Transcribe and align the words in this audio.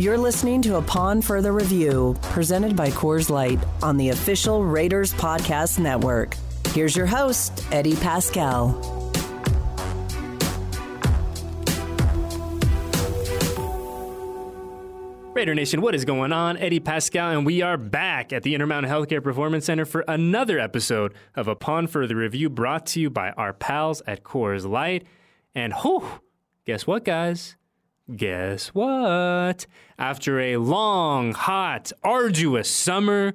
You're 0.00 0.16
listening 0.16 0.62
to 0.62 0.76
Upon 0.76 1.20
Further 1.20 1.52
Review, 1.52 2.16
presented 2.22 2.76
by 2.76 2.90
Coors 2.90 3.30
Light 3.30 3.58
on 3.82 3.96
the 3.96 4.10
official 4.10 4.64
Raiders 4.64 5.12
Podcast 5.12 5.80
Network. 5.80 6.36
Here's 6.68 6.94
your 6.94 7.06
host, 7.06 7.64
Eddie 7.72 7.94
Paskal. 7.94 8.98
Raider 15.34 15.54
Nation, 15.54 15.80
what 15.80 15.94
is 15.96 16.04
going 16.04 16.32
on? 16.32 16.56
Eddie 16.58 16.78
Paskal, 16.78 17.36
and 17.36 17.44
we 17.44 17.62
are 17.62 17.76
back 17.76 18.32
at 18.32 18.44
the 18.44 18.54
Intermountain 18.54 18.90
Healthcare 18.90 19.22
Performance 19.22 19.64
Center 19.64 19.84
for 19.84 20.04
another 20.06 20.60
episode 20.60 21.12
of 21.34 21.48
Upon 21.48 21.86
Further 21.88 22.14
Review 22.14 22.48
brought 22.48 22.86
to 22.86 23.00
you 23.00 23.10
by 23.10 23.30
our 23.30 23.52
pals 23.52 24.00
at 24.06 24.22
Coors 24.22 24.64
Light. 24.68 25.06
And 25.58 25.74
whew, 25.74 26.04
guess 26.66 26.86
what, 26.86 27.04
guys? 27.04 27.56
Guess 28.14 28.68
what? 28.68 29.66
After 29.98 30.38
a 30.38 30.56
long, 30.56 31.32
hot, 31.32 31.90
arduous 32.04 32.70
summer, 32.70 33.32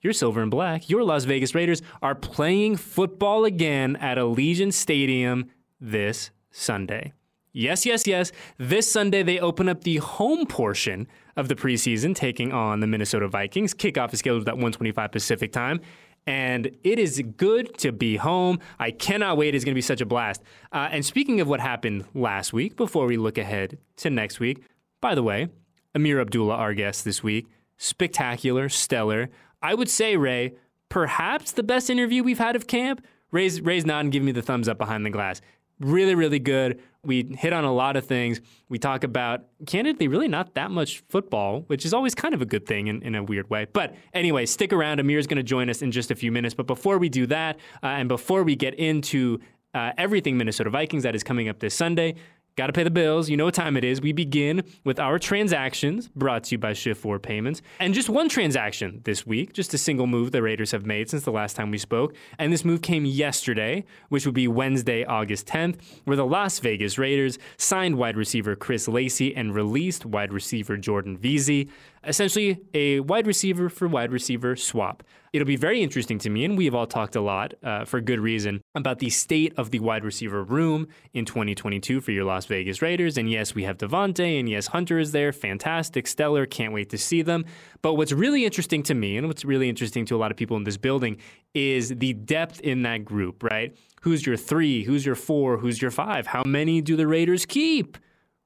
your 0.00 0.14
silver 0.14 0.40
and 0.40 0.50
black, 0.50 0.88
your 0.88 1.04
Las 1.04 1.24
Vegas 1.24 1.54
Raiders 1.54 1.82
are 2.00 2.14
playing 2.14 2.78
football 2.78 3.44
again 3.44 3.96
at 3.96 4.16
Allegiant 4.16 4.72
Stadium 4.72 5.50
this 5.78 6.30
Sunday. 6.50 7.12
Yes, 7.52 7.84
yes, 7.84 8.06
yes. 8.06 8.32
This 8.56 8.90
Sunday, 8.90 9.22
they 9.22 9.38
open 9.38 9.68
up 9.68 9.84
the 9.84 9.98
home 9.98 10.46
portion 10.46 11.06
of 11.36 11.48
the 11.48 11.54
preseason, 11.54 12.14
taking 12.14 12.52
on 12.52 12.80
the 12.80 12.86
Minnesota 12.86 13.28
Vikings. 13.28 13.74
Kickoff 13.74 14.14
is 14.14 14.20
scheduled 14.20 14.48
at 14.48 14.54
125 14.54 15.12
Pacific 15.12 15.52
time 15.52 15.82
and 16.26 16.70
it 16.82 16.98
is 16.98 17.22
good 17.36 17.76
to 17.78 17.92
be 17.92 18.16
home. 18.16 18.58
I 18.78 18.90
cannot 18.90 19.36
wait. 19.36 19.54
It's 19.54 19.64
going 19.64 19.74
to 19.74 19.78
be 19.78 19.82
such 19.82 20.00
a 20.00 20.06
blast. 20.06 20.42
Uh, 20.72 20.88
and 20.90 21.04
speaking 21.04 21.40
of 21.40 21.48
what 21.48 21.60
happened 21.60 22.04
last 22.14 22.52
week, 22.52 22.76
before 22.76 23.06
we 23.06 23.16
look 23.16 23.38
ahead 23.38 23.78
to 23.96 24.10
next 24.10 24.40
week, 24.40 24.64
by 25.00 25.14
the 25.14 25.22
way, 25.22 25.48
Ameer 25.94 26.20
Abdullah, 26.20 26.54
our 26.54 26.74
guest 26.74 27.04
this 27.04 27.22
week, 27.22 27.46
spectacular, 27.76 28.68
stellar. 28.68 29.28
I 29.62 29.74
would 29.74 29.90
say, 29.90 30.16
Ray, 30.16 30.54
perhaps 30.88 31.52
the 31.52 31.62
best 31.62 31.90
interview 31.90 32.22
we've 32.22 32.38
had 32.38 32.56
of 32.56 32.66
camp. 32.66 33.04
Ray's, 33.30 33.60
Ray's 33.60 33.84
nodding, 33.84 34.10
giving 34.10 34.26
me 34.26 34.32
the 34.32 34.42
thumbs 34.42 34.68
up 34.68 34.78
behind 34.78 35.04
the 35.04 35.10
glass. 35.10 35.40
Really, 35.80 36.14
really 36.14 36.38
good. 36.38 36.80
We 37.04 37.34
hit 37.38 37.52
on 37.52 37.64
a 37.64 37.72
lot 37.72 37.96
of 37.96 38.06
things. 38.06 38.40
We 38.68 38.78
talk 38.78 39.04
about, 39.04 39.44
candidly, 39.66 40.08
really 40.08 40.28
not 40.28 40.54
that 40.54 40.70
much 40.70 41.02
football, 41.08 41.62
which 41.66 41.84
is 41.84 41.92
always 41.92 42.14
kind 42.14 42.34
of 42.34 42.42
a 42.42 42.46
good 42.46 42.66
thing 42.66 42.86
in, 42.86 43.02
in 43.02 43.14
a 43.14 43.22
weird 43.22 43.50
way. 43.50 43.66
But 43.72 43.94
anyway, 44.12 44.46
stick 44.46 44.72
around. 44.72 45.00
Ameer's 45.00 45.26
going 45.26 45.36
to 45.36 45.42
join 45.42 45.70
us 45.70 45.82
in 45.82 45.90
just 45.92 46.10
a 46.10 46.14
few 46.14 46.32
minutes. 46.32 46.54
But 46.54 46.66
before 46.66 46.98
we 46.98 47.08
do 47.08 47.26
that, 47.26 47.56
uh, 47.82 47.86
and 47.86 48.08
before 48.08 48.42
we 48.42 48.56
get 48.56 48.74
into 48.74 49.40
uh, 49.74 49.92
everything 49.98 50.36
Minnesota 50.36 50.70
Vikings 50.70 51.02
that 51.02 51.14
is 51.14 51.24
coming 51.24 51.48
up 51.48 51.58
this 51.58 51.74
Sunday, 51.74 52.14
Got 52.56 52.68
to 52.68 52.72
pay 52.72 52.84
the 52.84 52.90
bills. 52.90 53.28
You 53.28 53.36
know 53.36 53.46
what 53.46 53.54
time 53.54 53.76
it 53.76 53.82
is. 53.82 54.00
We 54.00 54.12
begin 54.12 54.62
with 54.84 55.00
our 55.00 55.18
transactions 55.18 56.06
brought 56.14 56.44
to 56.44 56.54
you 56.54 56.58
by 56.58 56.72
Shift 56.72 57.00
4 57.00 57.18
Payments. 57.18 57.62
And 57.80 57.92
just 57.92 58.08
one 58.08 58.28
transaction 58.28 59.00
this 59.02 59.26
week, 59.26 59.52
just 59.52 59.74
a 59.74 59.78
single 59.78 60.06
move 60.06 60.30
the 60.30 60.40
Raiders 60.40 60.70
have 60.70 60.86
made 60.86 61.10
since 61.10 61.24
the 61.24 61.32
last 61.32 61.56
time 61.56 61.72
we 61.72 61.78
spoke. 61.78 62.14
And 62.38 62.52
this 62.52 62.64
move 62.64 62.80
came 62.80 63.04
yesterday, 63.04 63.84
which 64.08 64.24
would 64.24 64.36
be 64.36 64.46
Wednesday, 64.46 65.04
August 65.04 65.48
10th, 65.48 65.80
where 66.04 66.16
the 66.16 66.24
Las 66.24 66.60
Vegas 66.60 66.96
Raiders 66.96 67.40
signed 67.56 67.96
wide 67.96 68.16
receiver 68.16 68.54
Chris 68.54 68.86
Lacey 68.86 69.34
and 69.34 69.52
released 69.52 70.06
wide 70.06 70.32
receiver 70.32 70.76
Jordan 70.76 71.18
Veasley 71.18 71.68
essentially 72.06 72.60
a 72.72 73.00
wide 73.00 73.26
receiver 73.26 73.68
for 73.68 73.88
wide 73.88 74.12
receiver 74.12 74.56
swap. 74.56 75.02
It'll 75.32 75.46
be 75.46 75.56
very 75.56 75.82
interesting 75.82 76.18
to 76.20 76.30
me, 76.30 76.44
and 76.44 76.56
we 76.56 76.64
have 76.66 76.76
all 76.76 76.86
talked 76.86 77.16
a 77.16 77.20
lot 77.20 77.54
uh, 77.64 77.84
for 77.84 78.00
good 78.00 78.20
reason 78.20 78.60
about 78.76 79.00
the 79.00 79.10
state 79.10 79.52
of 79.56 79.72
the 79.72 79.80
wide 79.80 80.04
receiver 80.04 80.44
room 80.44 80.86
in 81.12 81.24
2022 81.24 82.00
for 82.00 82.12
your 82.12 82.22
Las 82.22 82.46
Vegas 82.46 82.80
Raiders. 82.80 83.18
And 83.18 83.28
yes, 83.28 83.52
we 83.52 83.64
have 83.64 83.76
Davante, 83.76 84.38
and 84.38 84.48
yes, 84.48 84.68
Hunter 84.68 85.00
is 85.00 85.10
there. 85.10 85.32
Fantastic, 85.32 86.06
stellar. 86.06 86.46
Can't 86.46 86.72
wait 86.72 86.90
to 86.90 86.98
see 86.98 87.22
them. 87.22 87.44
But 87.82 87.94
what's 87.94 88.12
really 88.12 88.44
interesting 88.44 88.84
to 88.84 88.94
me, 88.94 89.16
and 89.16 89.26
what's 89.26 89.44
really 89.44 89.68
interesting 89.68 90.06
to 90.06 90.14
a 90.14 90.18
lot 90.18 90.30
of 90.30 90.36
people 90.36 90.56
in 90.56 90.62
this 90.62 90.76
building, 90.76 91.16
is 91.52 91.88
the 91.88 92.12
depth 92.12 92.60
in 92.60 92.82
that 92.82 93.04
group, 93.04 93.42
right? 93.42 93.76
Who's 94.02 94.24
your 94.24 94.36
three? 94.36 94.84
Who's 94.84 95.04
your 95.04 95.16
four? 95.16 95.58
Who's 95.58 95.82
your 95.82 95.90
five? 95.90 96.28
How 96.28 96.44
many 96.44 96.80
do 96.80 96.94
the 96.94 97.08
Raiders 97.08 97.44
keep? 97.44 97.98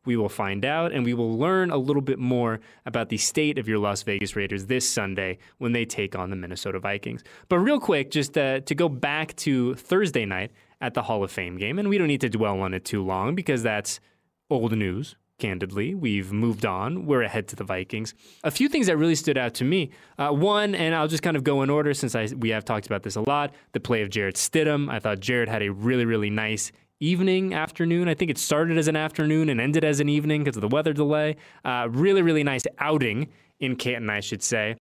We 0.09 0.17
will 0.17 0.31
find 0.31 0.65
out 0.65 0.93
and 0.93 1.05
we 1.05 1.13
will 1.13 1.37
learn 1.37 1.71
a 1.71 1.77
little 1.77 2.01
bit 2.01 2.19
more 2.19 2.61
about 2.87 3.11
the 3.11 3.19
state 3.19 3.59
of 3.59 3.69
your 3.69 3.77
Las 3.77 4.03
Vegas 4.05 4.37
Raiders 4.37 4.65
this 4.65 4.89
Sunday 4.89 5.37
when 5.59 5.73
they 5.73 5.85
take 5.85 6.17
on 6.17 6.31
the 6.31 6.37
Minnesota 6.37 6.81
Vikings. 6.81 7.23
But 7.51 7.59
real 7.59 7.79
quick, 7.79 8.11
just 8.11 8.39
uh, 8.39 8.61
to 8.61 8.75
go 8.75 8.89
back 8.89 9.37
to 9.37 9.75
Thursday 9.75 10.25
night 10.25 10.51
at 10.81 10.95
the 10.95 11.03
Hall 11.03 11.23
of 11.23 11.31
Fame 11.31 11.59
game, 11.59 11.79
and 11.79 11.91
we 11.91 11.99
don't 11.99 12.07
need 12.07 12.23
to 12.23 12.31
dwell 12.31 12.59
on 12.63 12.73
it 12.73 12.87
too 12.87 13.05
long 13.05 13.35
because 13.35 13.63
that's 13.63 14.01
old 14.49 14.75
news. 14.75 15.15
Candidly, 15.39 15.95
we've 15.95 16.33
moved 16.33 16.65
on. 16.65 17.05
We're 17.05 17.23
ahead 17.23 17.47
to 17.49 17.57
the 17.57 17.65
Vikings. 17.65 18.15
A 18.45 18.51
few 18.51 18.71
things 18.71 18.87
that 18.87 18.97
really 18.97 19.15
stood 19.15 19.37
out 19.37 19.53
to 19.55 19.65
me. 19.65 19.91
Uh, 20.19 20.31
one, 20.31 20.75
and 20.75 20.95
I'll 20.95 21.07
just 21.07 21.23
kind 21.23 21.37
of 21.37 21.45
go 21.45 21.61
in 21.61 21.69
order 21.69 21.93
since 21.93 22.15
I, 22.15 22.29
we 22.35 22.49
have 22.49 22.65
talked 22.65 22.87
about 22.87 23.03
this 23.03 23.15
a 23.15 23.21
lot. 23.21 23.53
The 23.73 23.81
play 23.81 24.01
of 24.01 24.09
Jarrett 24.09 24.37
Stidham. 24.37 24.91
I 24.91 25.01
thought 25.01 25.21
Jarrett 25.21 25.51
had 25.51 25.63
a 25.63 25.69
really, 25.69 26.07
really 26.07 26.31
nice 26.31 26.73
evening, 27.00 27.54
afternoon. 27.54 28.09
I 28.09 28.14
think 28.14 28.31
it 28.31 28.38
started 28.38 28.78
as 28.78 28.88
an 28.88 28.97
afternoon 28.97 29.48
and 29.48 29.60
ended 29.60 29.84
as 29.84 30.00
an 30.00 30.09
evening 30.09 30.44
because 30.44 30.56
of 30.56 30.62
the 30.62 30.69
weather 30.69 30.92
delay. 30.92 31.36
Uh, 31.64 31.88
really, 31.91 32.22
really 32.22 32.44
nice 32.44 32.64
outing 32.78 33.28
in 33.60 33.76
Canton, 33.76 34.10
I 34.10 34.20
should 34.20 34.42
say. 34.42 34.76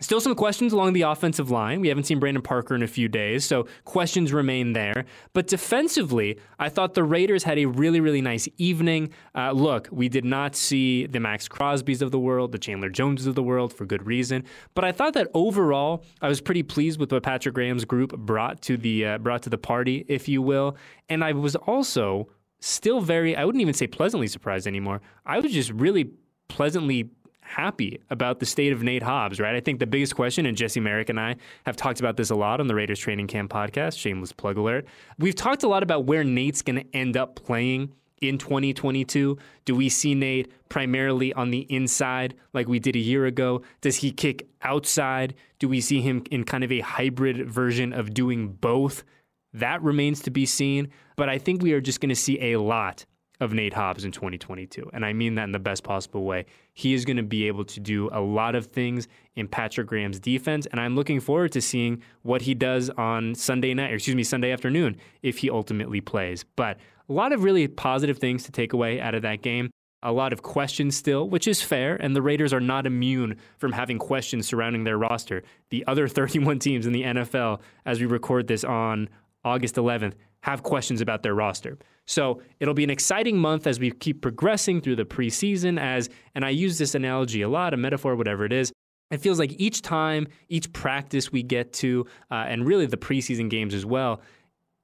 Still 0.00 0.20
some 0.20 0.36
questions 0.36 0.72
along 0.72 0.92
the 0.92 1.02
offensive 1.02 1.50
line. 1.50 1.80
We 1.80 1.88
haven't 1.88 2.04
seen 2.04 2.20
Brandon 2.20 2.40
Parker 2.40 2.76
in 2.76 2.84
a 2.84 2.86
few 2.86 3.08
days, 3.08 3.44
so 3.44 3.66
questions 3.84 4.32
remain 4.32 4.72
there. 4.72 5.06
But 5.32 5.48
defensively, 5.48 6.38
I 6.60 6.68
thought 6.68 6.94
the 6.94 7.02
Raiders 7.02 7.42
had 7.42 7.58
a 7.58 7.66
really, 7.66 7.98
really 7.98 8.22
nice 8.22 8.46
evening. 8.58 9.10
Uh, 9.34 9.50
look, 9.50 9.88
we 9.90 10.08
did 10.08 10.24
not 10.24 10.54
see 10.54 11.06
the 11.06 11.18
Max 11.18 11.48
Crosbys 11.48 12.00
of 12.00 12.12
the 12.12 12.18
world, 12.20 12.52
the 12.52 12.58
Chandler 12.58 12.90
Joneses 12.90 13.26
of 13.26 13.34
the 13.34 13.42
world 13.42 13.72
for 13.72 13.86
good 13.86 14.06
reason. 14.06 14.44
But 14.74 14.84
I 14.84 14.92
thought 14.92 15.14
that 15.14 15.32
overall, 15.34 16.04
I 16.22 16.28
was 16.28 16.40
pretty 16.40 16.62
pleased 16.62 17.00
with 17.00 17.10
what 17.10 17.24
Patrick 17.24 17.56
Graham's 17.56 17.84
group 17.84 18.16
brought 18.16 18.62
to 18.62 18.76
the 18.76 19.04
uh, 19.04 19.18
brought 19.18 19.42
to 19.42 19.50
the 19.50 19.58
party, 19.58 20.04
if 20.06 20.28
you 20.28 20.40
will. 20.40 20.76
And 21.08 21.24
I 21.24 21.32
was 21.32 21.56
also 21.56 22.28
still 22.60 23.00
very, 23.00 23.34
I 23.34 23.44
wouldn't 23.44 23.62
even 23.62 23.74
say 23.74 23.88
pleasantly 23.88 24.28
surprised 24.28 24.68
anymore. 24.68 25.00
I 25.26 25.40
was 25.40 25.52
just 25.52 25.72
really 25.72 26.12
pleasantly 26.46 27.10
happy 27.48 28.00
about 28.10 28.40
the 28.40 28.46
state 28.46 28.72
of 28.72 28.82
Nate 28.82 29.02
Hobbs, 29.02 29.40
right? 29.40 29.54
I 29.54 29.60
think 29.60 29.80
the 29.80 29.86
biggest 29.86 30.14
question, 30.14 30.46
and 30.46 30.56
Jesse 30.56 30.80
Merrick 30.80 31.08
and 31.08 31.18
I 31.18 31.36
have 31.64 31.76
talked 31.76 31.98
about 31.98 32.16
this 32.16 32.30
a 32.30 32.34
lot 32.34 32.60
on 32.60 32.66
the 32.66 32.74
Raiders 32.74 33.00
Training 33.00 33.26
Camp 33.26 33.50
podcast, 33.50 33.98
shameless 33.98 34.32
plug 34.32 34.58
alert. 34.58 34.86
We've 35.18 35.34
talked 35.34 35.62
a 35.62 35.68
lot 35.68 35.82
about 35.82 36.04
where 36.04 36.24
Nate's 36.24 36.62
going 36.62 36.76
to 36.76 36.96
end 36.96 37.16
up 37.16 37.36
playing 37.36 37.92
in 38.20 38.38
2022? 38.38 39.38
Do 39.64 39.74
we 39.74 39.88
see 39.88 40.14
Nate 40.14 40.52
primarily 40.68 41.32
on 41.34 41.50
the 41.50 41.60
inside 41.72 42.34
like 42.52 42.68
we 42.68 42.78
did 42.78 42.96
a 42.96 43.00
year 43.00 43.26
ago? 43.26 43.62
Does 43.80 43.96
he 43.96 44.10
kick 44.10 44.48
outside? 44.62 45.34
Do 45.58 45.68
we 45.68 45.80
see 45.80 46.00
him 46.00 46.24
in 46.30 46.44
kind 46.44 46.64
of 46.64 46.72
a 46.72 46.80
hybrid 46.80 47.48
version 47.48 47.92
of 47.92 48.14
doing 48.14 48.48
both? 48.48 49.04
That 49.52 49.82
remains 49.82 50.20
to 50.22 50.30
be 50.30 50.46
seen. 50.46 50.88
But 51.16 51.28
I 51.28 51.38
think 51.38 51.62
we 51.62 51.72
are 51.72 51.80
just 51.80 52.00
going 52.00 52.10
to 52.10 52.16
see 52.16 52.52
a 52.52 52.60
lot 52.60 53.06
of 53.40 53.52
Nate 53.52 53.74
Hobbs 53.74 54.04
in 54.04 54.12
2022. 54.12 54.90
And 54.92 55.04
I 55.04 55.12
mean 55.12 55.36
that 55.36 55.44
in 55.44 55.52
the 55.52 55.58
best 55.58 55.84
possible 55.84 56.24
way. 56.24 56.46
He 56.74 56.94
is 56.94 57.04
going 57.04 57.16
to 57.18 57.22
be 57.22 57.46
able 57.46 57.64
to 57.66 57.80
do 57.80 58.08
a 58.12 58.20
lot 58.20 58.54
of 58.54 58.66
things 58.66 59.06
in 59.36 59.46
Patrick 59.46 59.86
Graham's 59.86 60.18
defense. 60.18 60.66
And 60.66 60.80
I'm 60.80 60.96
looking 60.96 61.20
forward 61.20 61.52
to 61.52 61.60
seeing 61.60 62.02
what 62.22 62.42
he 62.42 62.54
does 62.54 62.90
on 62.90 63.34
Sunday 63.34 63.74
night, 63.74 63.92
or 63.92 63.94
excuse 63.94 64.16
me, 64.16 64.24
Sunday 64.24 64.50
afternoon, 64.50 64.96
if 65.22 65.38
he 65.38 65.50
ultimately 65.50 66.00
plays. 66.00 66.44
But 66.56 66.78
a 67.08 67.12
lot 67.12 67.32
of 67.32 67.44
really 67.44 67.68
positive 67.68 68.18
things 68.18 68.42
to 68.44 68.52
take 68.52 68.72
away 68.72 69.00
out 69.00 69.14
of 69.14 69.22
that 69.22 69.42
game. 69.42 69.70
A 70.02 70.12
lot 70.12 70.32
of 70.32 70.42
questions 70.42 70.96
still, 70.96 71.28
which 71.28 71.48
is 71.48 71.60
fair, 71.60 71.96
and 71.96 72.14
the 72.14 72.22
Raiders 72.22 72.52
are 72.52 72.60
not 72.60 72.86
immune 72.86 73.36
from 73.56 73.72
having 73.72 73.98
questions 73.98 74.46
surrounding 74.46 74.84
their 74.84 74.96
roster. 74.96 75.42
The 75.70 75.84
other 75.86 76.06
31 76.08 76.60
teams 76.60 76.86
in 76.86 76.92
the 76.92 77.02
NFL, 77.02 77.60
as 77.84 77.98
we 77.98 78.06
record 78.06 78.46
this 78.46 78.62
on 78.62 79.08
August 79.44 79.74
11th, 79.76 80.12
have 80.42 80.62
questions 80.62 81.00
about 81.00 81.22
their 81.22 81.34
roster. 81.34 81.78
So 82.06 82.40
it'll 82.60 82.74
be 82.74 82.84
an 82.84 82.90
exciting 82.90 83.36
month 83.36 83.66
as 83.66 83.78
we 83.78 83.90
keep 83.90 84.22
progressing 84.22 84.80
through 84.80 84.96
the 84.96 85.04
preseason. 85.04 85.78
As 85.78 86.08
and 86.34 86.44
I 86.44 86.50
use 86.50 86.78
this 86.78 86.94
analogy 86.94 87.42
a 87.42 87.48
lot, 87.48 87.74
a 87.74 87.76
metaphor, 87.76 88.16
whatever 88.16 88.44
it 88.44 88.52
is. 88.52 88.72
It 89.10 89.18
feels 89.18 89.38
like 89.38 89.52
each 89.58 89.82
time, 89.82 90.26
each 90.48 90.72
practice 90.72 91.32
we 91.32 91.42
get 91.42 91.72
to, 91.74 92.06
uh, 92.30 92.44
and 92.46 92.66
really 92.66 92.86
the 92.86 92.96
preseason 92.96 93.48
games 93.48 93.74
as 93.74 93.86
well. 93.86 94.20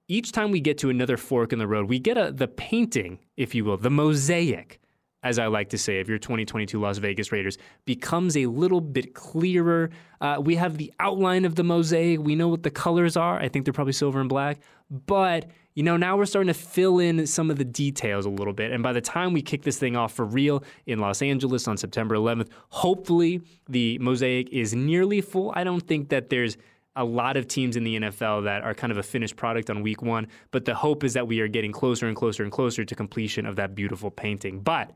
Each 0.08 0.32
time 0.32 0.50
we 0.50 0.60
get 0.60 0.78
to 0.78 0.90
another 0.90 1.16
fork 1.16 1.52
in 1.52 1.58
the 1.58 1.66
road, 1.66 1.88
we 1.88 1.98
get 1.98 2.16
a, 2.16 2.32
the 2.32 2.48
painting, 2.48 3.18
if 3.36 3.54
you 3.54 3.64
will, 3.64 3.76
the 3.76 3.90
mosaic 3.90 4.80
as 5.24 5.38
I 5.38 5.46
like 5.46 5.70
to 5.70 5.78
say, 5.78 6.00
of 6.00 6.08
your 6.08 6.18
2022 6.18 6.78
Las 6.78 6.98
Vegas 6.98 7.32
Raiders 7.32 7.56
becomes 7.86 8.36
a 8.36 8.44
little 8.44 8.82
bit 8.82 9.14
clearer. 9.14 9.88
Uh, 10.20 10.36
we 10.38 10.54
have 10.56 10.76
the 10.76 10.92
outline 11.00 11.46
of 11.46 11.54
the 11.54 11.64
mosaic. 11.64 12.20
We 12.20 12.36
know 12.36 12.48
what 12.48 12.62
the 12.62 12.70
colors 12.70 13.16
are. 13.16 13.40
I 13.40 13.48
think 13.48 13.64
they're 13.64 13.72
probably 13.72 13.94
silver 13.94 14.20
and 14.20 14.28
black. 14.28 14.60
But, 15.06 15.50
you 15.74 15.82
know, 15.82 15.96
now 15.96 16.16
we're 16.16 16.26
starting 16.26 16.52
to 16.52 16.58
fill 16.58 16.98
in 16.98 17.26
some 17.26 17.50
of 17.50 17.56
the 17.56 17.64
details 17.64 18.26
a 18.26 18.30
little 18.30 18.52
bit. 18.52 18.70
And 18.72 18.82
by 18.82 18.92
the 18.92 19.00
time 19.00 19.32
we 19.32 19.42
kick 19.42 19.62
this 19.62 19.78
thing 19.78 19.96
off 19.96 20.12
for 20.12 20.24
real 20.24 20.62
in 20.86 20.98
Los 20.98 21.20
Angeles 21.22 21.66
on 21.66 21.76
September 21.76 22.14
11th, 22.14 22.48
hopefully 22.68 23.42
the 23.68 23.98
mosaic 23.98 24.48
is 24.50 24.74
nearly 24.74 25.20
full. 25.20 25.52
I 25.56 25.64
don't 25.64 25.86
think 25.86 26.10
that 26.10 26.30
there's 26.30 26.56
a 26.96 27.04
lot 27.04 27.36
of 27.36 27.48
teams 27.48 27.76
in 27.76 27.82
the 27.82 27.96
NFL 27.96 28.44
that 28.44 28.62
are 28.62 28.72
kind 28.72 28.92
of 28.92 28.98
a 28.98 29.02
finished 29.02 29.34
product 29.36 29.68
on 29.68 29.82
week 29.82 30.00
one, 30.00 30.28
but 30.52 30.64
the 30.64 30.74
hope 30.74 31.02
is 31.02 31.14
that 31.14 31.26
we 31.26 31.40
are 31.40 31.48
getting 31.48 31.72
closer 31.72 32.06
and 32.06 32.16
closer 32.16 32.44
and 32.44 32.52
closer 32.52 32.84
to 32.84 32.94
completion 32.94 33.46
of 33.46 33.56
that 33.56 33.74
beautiful 33.74 34.12
painting. 34.12 34.60
But 34.60 34.92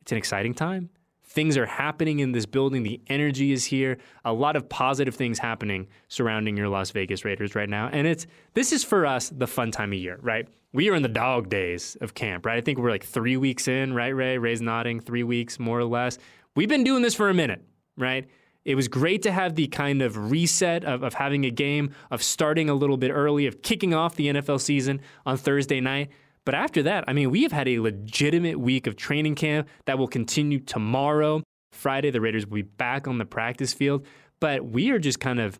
it's 0.00 0.12
an 0.12 0.18
exciting 0.18 0.54
time. 0.54 0.88
Things 1.34 1.56
are 1.56 1.66
happening 1.66 2.20
in 2.20 2.30
this 2.30 2.46
building. 2.46 2.84
The 2.84 3.00
energy 3.08 3.50
is 3.50 3.64
here. 3.64 3.98
A 4.24 4.32
lot 4.32 4.54
of 4.54 4.68
positive 4.68 5.16
things 5.16 5.40
happening 5.40 5.88
surrounding 6.06 6.56
your 6.56 6.68
Las 6.68 6.92
Vegas 6.92 7.24
Raiders 7.24 7.56
right 7.56 7.68
now. 7.68 7.88
And 7.88 8.06
it's 8.06 8.28
this 8.54 8.70
is 8.70 8.84
for 8.84 9.04
us 9.04 9.30
the 9.30 9.48
fun 9.48 9.72
time 9.72 9.92
of 9.92 9.98
year, 9.98 10.20
right? 10.22 10.46
We 10.72 10.88
are 10.90 10.94
in 10.94 11.02
the 11.02 11.08
dog 11.08 11.48
days 11.48 11.96
of 12.00 12.14
camp, 12.14 12.46
right? 12.46 12.56
I 12.56 12.60
think 12.60 12.78
we're 12.78 12.90
like 12.90 13.04
three 13.04 13.36
weeks 13.36 13.66
in, 13.66 13.94
right, 13.94 14.14
Ray? 14.14 14.38
Ray's 14.38 14.62
nodding, 14.62 15.00
three 15.00 15.24
weeks 15.24 15.58
more 15.58 15.80
or 15.80 15.84
less. 15.84 16.18
We've 16.54 16.68
been 16.68 16.84
doing 16.84 17.02
this 17.02 17.16
for 17.16 17.28
a 17.28 17.34
minute, 17.34 17.64
right? 17.96 18.28
It 18.64 18.76
was 18.76 18.86
great 18.86 19.22
to 19.22 19.32
have 19.32 19.56
the 19.56 19.66
kind 19.66 20.02
of 20.02 20.30
reset 20.30 20.84
of, 20.84 21.02
of 21.02 21.14
having 21.14 21.44
a 21.44 21.50
game, 21.50 21.90
of 22.12 22.22
starting 22.22 22.70
a 22.70 22.74
little 22.74 22.96
bit 22.96 23.10
early, 23.10 23.48
of 23.48 23.60
kicking 23.60 23.92
off 23.92 24.14
the 24.14 24.28
NFL 24.28 24.60
season 24.60 25.00
on 25.26 25.36
Thursday 25.36 25.80
night. 25.80 26.10
But 26.44 26.54
after 26.54 26.82
that, 26.82 27.04
I 27.08 27.12
mean, 27.12 27.30
we 27.30 27.42
have 27.42 27.52
had 27.52 27.68
a 27.68 27.78
legitimate 27.78 28.60
week 28.60 28.86
of 28.86 28.96
training 28.96 29.34
camp 29.34 29.68
that 29.86 29.98
will 29.98 30.08
continue 30.08 30.58
tomorrow. 30.60 31.42
Friday, 31.72 32.10
the 32.10 32.20
Raiders 32.20 32.46
will 32.46 32.56
be 32.56 32.62
back 32.62 33.08
on 33.08 33.18
the 33.18 33.24
practice 33.24 33.72
field. 33.72 34.06
But 34.40 34.64
we 34.64 34.90
are 34.90 34.98
just 34.98 35.20
kind 35.20 35.40
of 35.40 35.58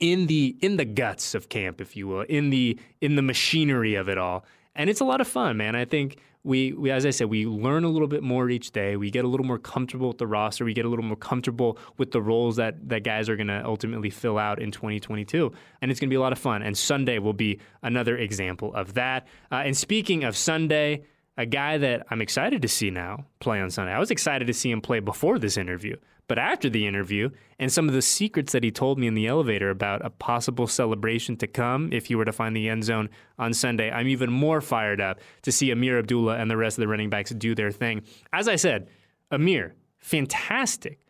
in 0.00 0.26
the 0.26 0.56
in 0.60 0.76
the 0.76 0.84
guts 0.84 1.34
of 1.34 1.48
camp, 1.48 1.80
if 1.80 1.96
you 1.96 2.08
will, 2.08 2.22
in 2.22 2.50
the 2.50 2.78
in 3.00 3.16
the 3.16 3.22
machinery 3.22 3.94
of 3.94 4.08
it 4.08 4.18
all. 4.18 4.44
And 4.74 4.88
it's 4.88 5.00
a 5.00 5.04
lot 5.04 5.20
of 5.20 5.28
fun, 5.28 5.56
man. 5.56 5.76
I 5.76 5.84
think 5.84 6.18
we, 6.44 6.72
we, 6.72 6.90
as 6.90 7.06
I 7.06 7.10
said, 7.10 7.30
we 7.30 7.46
learn 7.46 7.84
a 7.84 7.88
little 7.88 8.08
bit 8.08 8.22
more 8.22 8.50
each 8.50 8.72
day. 8.72 8.96
We 8.96 9.10
get 9.10 9.24
a 9.24 9.28
little 9.28 9.46
more 9.46 9.58
comfortable 9.58 10.08
with 10.08 10.18
the 10.18 10.26
roster. 10.26 10.64
We 10.64 10.74
get 10.74 10.84
a 10.84 10.88
little 10.88 11.04
more 11.04 11.16
comfortable 11.16 11.78
with 11.98 12.10
the 12.10 12.20
roles 12.20 12.56
that, 12.56 12.88
that 12.88 13.04
guys 13.04 13.28
are 13.28 13.36
going 13.36 13.46
to 13.48 13.64
ultimately 13.64 14.10
fill 14.10 14.38
out 14.38 14.60
in 14.60 14.72
2022. 14.72 15.52
And 15.80 15.90
it's 15.90 16.00
going 16.00 16.08
to 16.08 16.12
be 16.12 16.16
a 16.16 16.20
lot 16.20 16.32
of 16.32 16.38
fun. 16.38 16.62
And 16.62 16.76
Sunday 16.76 17.18
will 17.18 17.32
be 17.32 17.60
another 17.82 18.16
example 18.16 18.74
of 18.74 18.94
that. 18.94 19.28
Uh, 19.52 19.56
and 19.56 19.76
speaking 19.76 20.24
of 20.24 20.36
Sunday, 20.36 21.04
a 21.36 21.46
guy 21.46 21.78
that 21.78 22.06
I'm 22.10 22.20
excited 22.20 22.62
to 22.62 22.68
see 22.68 22.90
now 22.90 23.26
play 23.40 23.60
on 23.60 23.70
Sunday. 23.70 23.92
I 23.92 23.98
was 23.98 24.10
excited 24.10 24.46
to 24.46 24.52
see 24.52 24.70
him 24.70 24.80
play 24.80 25.00
before 25.00 25.38
this 25.38 25.56
interview, 25.56 25.96
but 26.28 26.38
after 26.38 26.68
the 26.68 26.86
interview 26.86 27.30
and 27.58 27.72
some 27.72 27.88
of 27.88 27.94
the 27.94 28.02
secrets 28.02 28.52
that 28.52 28.62
he 28.62 28.70
told 28.70 28.98
me 28.98 29.06
in 29.06 29.14
the 29.14 29.26
elevator 29.26 29.70
about 29.70 30.04
a 30.04 30.10
possible 30.10 30.66
celebration 30.66 31.36
to 31.38 31.46
come 31.46 31.92
if 31.92 32.06
he 32.06 32.14
were 32.14 32.24
to 32.24 32.32
find 32.32 32.54
the 32.54 32.68
end 32.68 32.84
zone 32.84 33.08
on 33.38 33.54
Sunday, 33.54 33.90
I'm 33.90 34.08
even 34.08 34.30
more 34.30 34.60
fired 34.60 35.00
up 35.00 35.20
to 35.42 35.52
see 35.52 35.70
Ameer 35.70 35.98
Abdullah 35.98 36.36
and 36.36 36.50
the 36.50 36.56
rest 36.56 36.76
of 36.76 36.82
the 36.82 36.88
running 36.88 37.10
backs 37.10 37.30
do 37.30 37.54
their 37.54 37.70
thing. 37.70 38.02
As 38.32 38.46
I 38.46 38.56
said, 38.56 38.88
Ameer, 39.30 39.72
fantastic. 39.98 41.00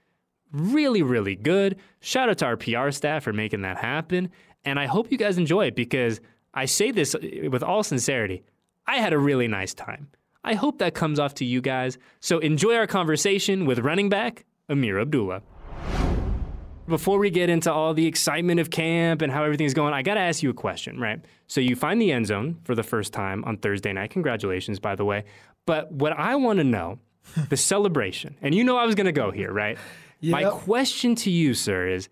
Really, 0.53 1.03
really 1.03 1.35
good. 1.35 1.79
Shout 2.01 2.29
out 2.29 2.39
to 2.39 2.47
our 2.47 2.57
PR 2.57 2.91
staff 2.91 3.25
for 3.25 3.33
making 3.33 3.63
that 3.63 3.79
happen. 3.79 4.31
And 4.65 4.79
I 4.79 4.87
hope 4.87 5.11
you 5.11 5.19
guys 5.19 5.39
enjoy 5.39 5.67
it 5.67 5.75
because 5.75 6.21
I 6.55 6.67
say 6.67 6.91
this 6.91 7.17
with 7.49 7.63
all 7.63 7.83
sincerity. 7.83 8.45
I 8.87 8.97
had 8.97 9.13
a 9.13 9.19
really 9.19 9.49
nice 9.49 9.75
time. 9.75 10.09
I 10.45 10.55
hope 10.55 10.79
that 10.79 10.95
comes 10.95 11.19
off 11.19 11.35
to 11.35 11.45
you 11.45 11.61
guys. 11.61 11.99
So 12.21 12.39
enjoy 12.39 12.75
our 12.75 12.87
conversation 12.87 13.65
with 13.65 13.79
running 13.79 14.09
back 14.09 14.45
Ameer 14.69 15.01
Abdullah. 15.01 15.43
Before 16.89 17.19
we 17.19 17.31
get 17.31 17.49
into 17.49 17.73
all 17.73 17.95
the 17.95 18.07
excitement 18.07 18.59
of 18.59 18.71
camp 18.71 19.23
and 19.23 19.31
how 19.33 19.45
everything's 19.45 19.73
going, 19.73 19.95
I 19.95 20.03
got 20.03 20.15
to 20.15 20.21
ask 20.21 20.43
you 20.43 20.51
a 20.51 20.55
question, 20.55 20.99
right? 20.99 21.21
So 21.47 21.61
you 21.61 21.77
find 21.77 22.03
the 22.03 22.11
end 22.11 22.27
zone 22.27 22.59
for 22.65 22.75
the 22.75 22.83
first 22.83 23.13
time 23.13 23.45
on 23.45 23.57
Thursday 23.57 23.93
night. 23.93 24.11
Congratulations, 24.11 24.81
by 24.81 24.97
the 24.97 25.05
way. 25.05 25.25
But 25.65 25.93
what 25.93 26.13
I 26.13 26.35
want 26.35 26.59
to 26.59 26.65
know, 26.65 26.99
the 27.49 27.57
celebration, 27.57 28.37
and 28.43 28.53
you 28.53 28.65
know 28.65 28.77
I 28.77 28.85
was 28.85 28.97
going 28.97 29.07
to 29.07 29.13
go 29.13 29.31
here, 29.31 29.53
right? 29.53 29.79
Yep. 30.21 30.33
My 30.33 30.51
question 30.51 31.15
to 31.17 31.31
you, 31.31 31.55
sir, 31.55 31.87
is 31.87 32.09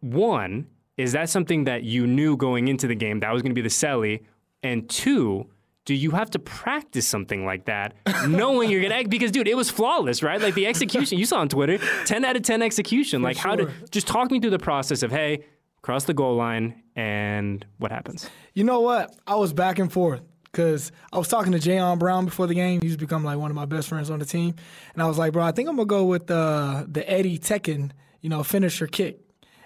one, 0.00 0.66
is 0.98 1.12
that 1.12 1.30
something 1.30 1.64
that 1.64 1.82
you 1.82 2.06
knew 2.06 2.36
going 2.36 2.68
into 2.68 2.86
the 2.86 2.94
game 2.94 3.20
that 3.20 3.32
was 3.32 3.40
going 3.40 3.50
to 3.50 3.54
be 3.54 3.62
the 3.62 3.68
celly? 3.70 4.24
And 4.62 4.88
two, 4.88 5.46
do 5.86 5.94
you 5.94 6.10
have 6.10 6.30
to 6.30 6.38
practice 6.38 7.06
something 7.06 7.44
like 7.44 7.64
that 7.64 7.94
knowing 8.28 8.70
you're 8.70 8.82
gonna 8.82 9.04
because 9.08 9.30
dude 9.30 9.48
it 9.48 9.56
was 9.56 9.70
flawless 9.70 10.22
right? 10.22 10.40
Like 10.40 10.54
the 10.54 10.66
execution 10.66 11.18
you 11.18 11.26
saw 11.26 11.38
on 11.38 11.48
twitter 11.48 11.78
10 12.06 12.24
out 12.24 12.36
of 12.36 12.42
10 12.42 12.62
execution. 12.62 13.22
Like 13.22 13.36
sure. 13.36 13.50
how 13.50 13.56
to 13.56 13.70
just 13.90 14.06
talk 14.06 14.30
me 14.30 14.40
through 14.40 14.50
the 14.50 14.58
process 14.58 15.02
of 15.02 15.10
hey 15.10 15.44
cross 15.82 16.04
the 16.04 16.14
goal 16.14 16.36
line 16.36 16.82
and 16.96 17.64
what 17.78 17.90
happens? 17.90 18.28
You 18.54 18.64
know 18.64 18.80
what? 18.80 19.14
I 19.26 19.36
was 19.36 19.52
back 19.52 19.78
and 19.78 19.90
forth 19.92 20.22
because 20.44 20.92
I 21.12 21.18
was 21.18 21.28
talking 21.28 21.52
to 21.52 21.58
Jayon 21.58 21.98
Brown 21.98 22.24
before 22.24 22.46
the 22.46 22.54
game. 22.54 22.80
He's 22.82 22.96
become 22.96 23.24
like 23.24 23.38
one 23.38 23.50
of 23.50 23.56
my 23.56 23.64
best 23.64 23.88
friends 23.88 24.10
on 24.10 24.18
the 24.18 24.24
team, 24.24 24.54
and 24.94 25.02
I 25.02 25.06
was 25.06 25.18
like, 25.18 25.32
bro, 25.32 25.42
I 25.42 25.52
think 25.52 25.68
I'm 25.68 25.76
gonna 25.76 25.86
go 25.86 26.04
with 26.04 26.30
uh, 26.30 26.84
the 26.86 27.08
Eddy 27.08 27.38
Tekken, 27.38 27.92
you 28.20 28.28
know, 28.28 28.42
finisher 28.42 28.86
kick 28.86 29.20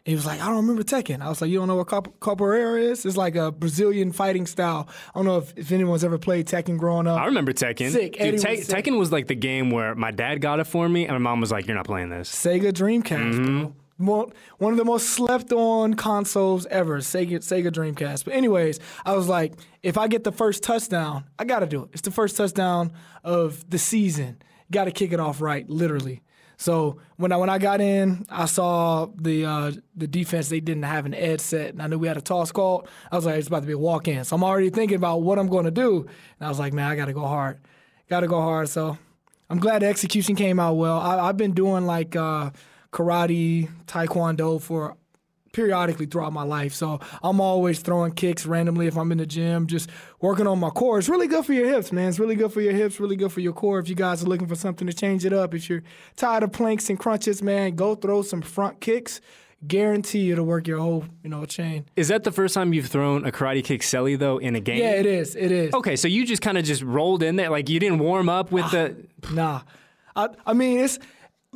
he 0.05 0.15
was 0.15 0.27
like, 0.27 0.41
I 0.41 0.47
don't 0.47 0.56
remember 0.56 0.83
Tekken. 0.83 1.23
I 1.23 1.31
was 1.31 1.41
like, 1.41 1.51
you 1.51 1.59
don't 1.59 1.67
know 1.67 1.77
what 1.77 1.87
capoeira 1.87 2.79
is? 2.79 3.06
It's 3.06 3.17
like 3.17 3.37
a 3.37 3.51
Brazilian 3.51 4.12
fighting 4.12 4.47
style. 4.47 4.87
I 5.15 5.19
don't 5.19 5.25
know 5.25 5.39
if, 5.39 5.55
if 5.56 5.73
anyone's 5.73 6.05
ever 6.05 6.19
played 6.19 6.47
Tekken 6.47 6.77
growing 6.79 7.06
up. 7.06 7.19
I 7.19 7.25
remember 7.25 7.55
Tekken. 7.55 7.91
Sick. 7.91 8.19
Dude, 8.19 8.39
Te- 8.39 8.51
was 8.51 8.67
sick. 8.67 8.85
Tekken 8.85 8.99
was 8.99 9.11
like 9.11 9.29
the 9.29 9.35
game 9.35 9.71
where 9.71 9.95
my 9.95 10.11
dad 10.11 10.43
got 10.43 10.61
it 10.61 10.65
for 10.65 10.89
me, 10.89 11.05
and 11.06 11.12
my 11.12 11.19
mom 11.19 11.41
was 11.41 11.51
like, 11.51 11.67
you're 11.67 11.77
not 11.77 11.87
playing 11.87 12.11
this. 12.11 12.31
Sega 12.31 12.71
Dreamcast, 12.71 13.35
mm-hmm. 13.35 13.61
bro. 13.62 13.75
More, 13.97 14.29
one 14.59 14.73
of 14.73 14.77
the 14.77 14.85
most 14.85 15.11
slept 15.11 15.53
on 15.53 15.95
consoles 15.95 16.67
ever, 16.67 16.99
Sega, 16.99 17.37
Sega 17.37 17.69
Dreamcast. 17.69 18.25
But 18.25 18.35
anyways, 18.35 18.81
I 19.06 19.15
was 19.15 19.29
like, 19.29 19.55
if 19.83 19.97
I 19.97 20.09
get 20.09 20.25
the 20.25 20.33
first 20.33 20.62
touchdown, 20.65 21.25
I 21.39 21.45
got 21.45 21.61
to 21.61 21.67
do 21.67 21.85
it. 21.85 21.91
It's 21.93 22.03
the 22.03 22.11
first 22.11 22.37
touchdown 22.37 22.93
of 23.23 23.71
the 23.71 23.79
season. 23.79 24.43
Got 24.71 24.85
to 24.85 24.91
kick 24.91 25.12
it 25.12 25.21
off 25.21 25.41
right, 25.41 25.69
literally. 25.71 26.23
So 26.56 26.99
when 27.17 27.33
I 27.33 27.37
when 27.37 27.51
I 27.51 27.59
got 27.59 27.81
in, 27.81 28.27
I 28.31 28.47
saw 28.47 29.06
the 29.15 29.45
uh, 29.45 29.73
the 29.97 30.06
defense. 30.06 30.49
They 30.49 30.61
didn't 30.61 30.85
have 30.85 31.06
an 31.06 31.15
edge 31.15 31.41
set, 31.41 31.71
and 31.71 31.83
I 31.83 31.87
knew 31.87 31.99
we 31.99 32.09
had 32.09 32.17
a 32.17 32.23
toss 32.23 32.53
call. 32.53 32.87
I 33.11 33.17
was 33.17 33.27
like, 33.27 33.37
it's 33.37 33.49
about 33.49 33.61
to 33.61 33.67
be 33.67 33.73
a 33.73 33.79
walk 33.79 34.09
in. 34.09 34.25
So 34.25 34.37
I'm 34.37 34.45
already 34.45 34.71
thinking 34.71 34.97
about 34.97 35.23
what 35.23 35.39
I'm 35.39 35.49
going 35.49 35.65
to 35.65 35.71
do. 35.71 36.01
And 36.39 36.47
I 36.47 36.49
was 36.49 36.59
like, 36.59 36.73
man, 36.73 36.91
I 36.91 36.97
got 36.97 37.06
to 37.06 37.12
go 37.12 37.27
hard. 37.27 37.59
Got 38.09 38.21
to 38.21 38.29
go 38.29 38.41
hard. 38.41 38.69
So 38.69 38.99
I'm 39.51 39.59
glad 39.59 39.83
the 39.83 39.87
execution 39.87 40.37
came 40.37 40.59
out 40.59 40.75
well. 40.75 40.99
I, 40.99 41.27
have 41.27 41.37
been 41.37 41.53
doing 41.53 41.87
like 41.87 42.17
uh, 42.17 42.51
karate, 42.93 43.71
taekwondo 43.87 44.61
for 44.61 44.97
periodically 45.55 46.05
throughout 46.05 46.35
my 46.35 46.43
life. 46.43 46.75
So 46.75 47.01
I'm 47.23 47.41
always 47.41 47.81
throwing 47.81 48.12
kicks 48.12 48.45
randomly 48.45 48.87
if 48.87 48.99
I'm 48.99 49.11
in 49.12 49.19
the 49.19 49.27
gym, 49.27 49.67
just 49.67 49.89
working 50.21 50.47
on 50.47 50.59
my 50.59 50.69
core. 50.69 50.99
It's 50.99 51.09
really 51.09 51.29
good 51.29 51.47
for 51.47 51.55
your 51.55 51.67
hips, 51.67 51.93
man. 51.93 52.09
It's 52.09 52.19
really 52.19 52.35
good 52.35 52.53
for 52.53 52.61
your 52.61 52.75
hips, 52.75 53.01
really 53.01 53.17
good 53.17 53.33
for 53.33 53.41
your 53.41 53.55
core. 53.55 53.79
If 53.79 53.89
you 53.89 53.95
guys 53.95 54.23
are 54.23 54.27
looking 54.27 54.49
for 54.49 54.56
something 54.56 54.87
to 54.87 54.93
change 54.93 55.25
it 55.25 55.33
up, 55.33 55.55
if 55.55 55.71
you're 55.71 55.83
tired 56.17 56.43
of 56.43 56.53
planks 56.53 56.91
and 56.91 56.99
crunches, 56.99 57.43
man, 57.43 57.77
go 57.77 57.95
throw 57.95 58.21
some 58.21 58.43
front 58.43 58.81
kicks. 58.81 59.21
Guarantee 59.67 60.31
it'll 60.31 60.45
work 60.45 60.67
your 60.67 60.79
whole, 60.79 61.06
you 61.23 61.31
know, 61.31 61.47
chain. 61.47 61.87
Is 61.97 62.09
that 62.09 62.25
the 62.25 62.33
first 62.33 62.55
time 62.55 62.75
you've 62.75 62.89
thrown 62.89 63.25
a 63.25 63.33
karate 63.33 63.65
kick 63.65 63.81
celly 63.81 64.19
though 64.19 64.37
in 64.37 64.55
a 64.56 64.61
game? 64.61 64.79
Yeah, 64.79 64.91
it 64.91 65.06
is. 65.06 65.35
It 65.37 65.51
is. 65.51 65.73
Okay, 65.73 65.97
so 65.97 66.06
you 66.06 66.27
just 66.27 66.43
kind 66.43 66.59
of 66.59 66.65
just 66.65 66.83
rolled 66.83 67.23
in 67.23 67.37
there, 67.37 67.49
like 67.49 67.71
you 67.71 67.81
didn't 67.81 68.01
warm 68.01 68.29
up 68.29 68.53
with 68.53 68.67
ah, 68.67 68.70
the. 68.70 68.96
Nah, 69.32 69.63
I, 70.15 70.29
I 70.44 70.53
mean 70.53 70.81
it's 70.81 70.99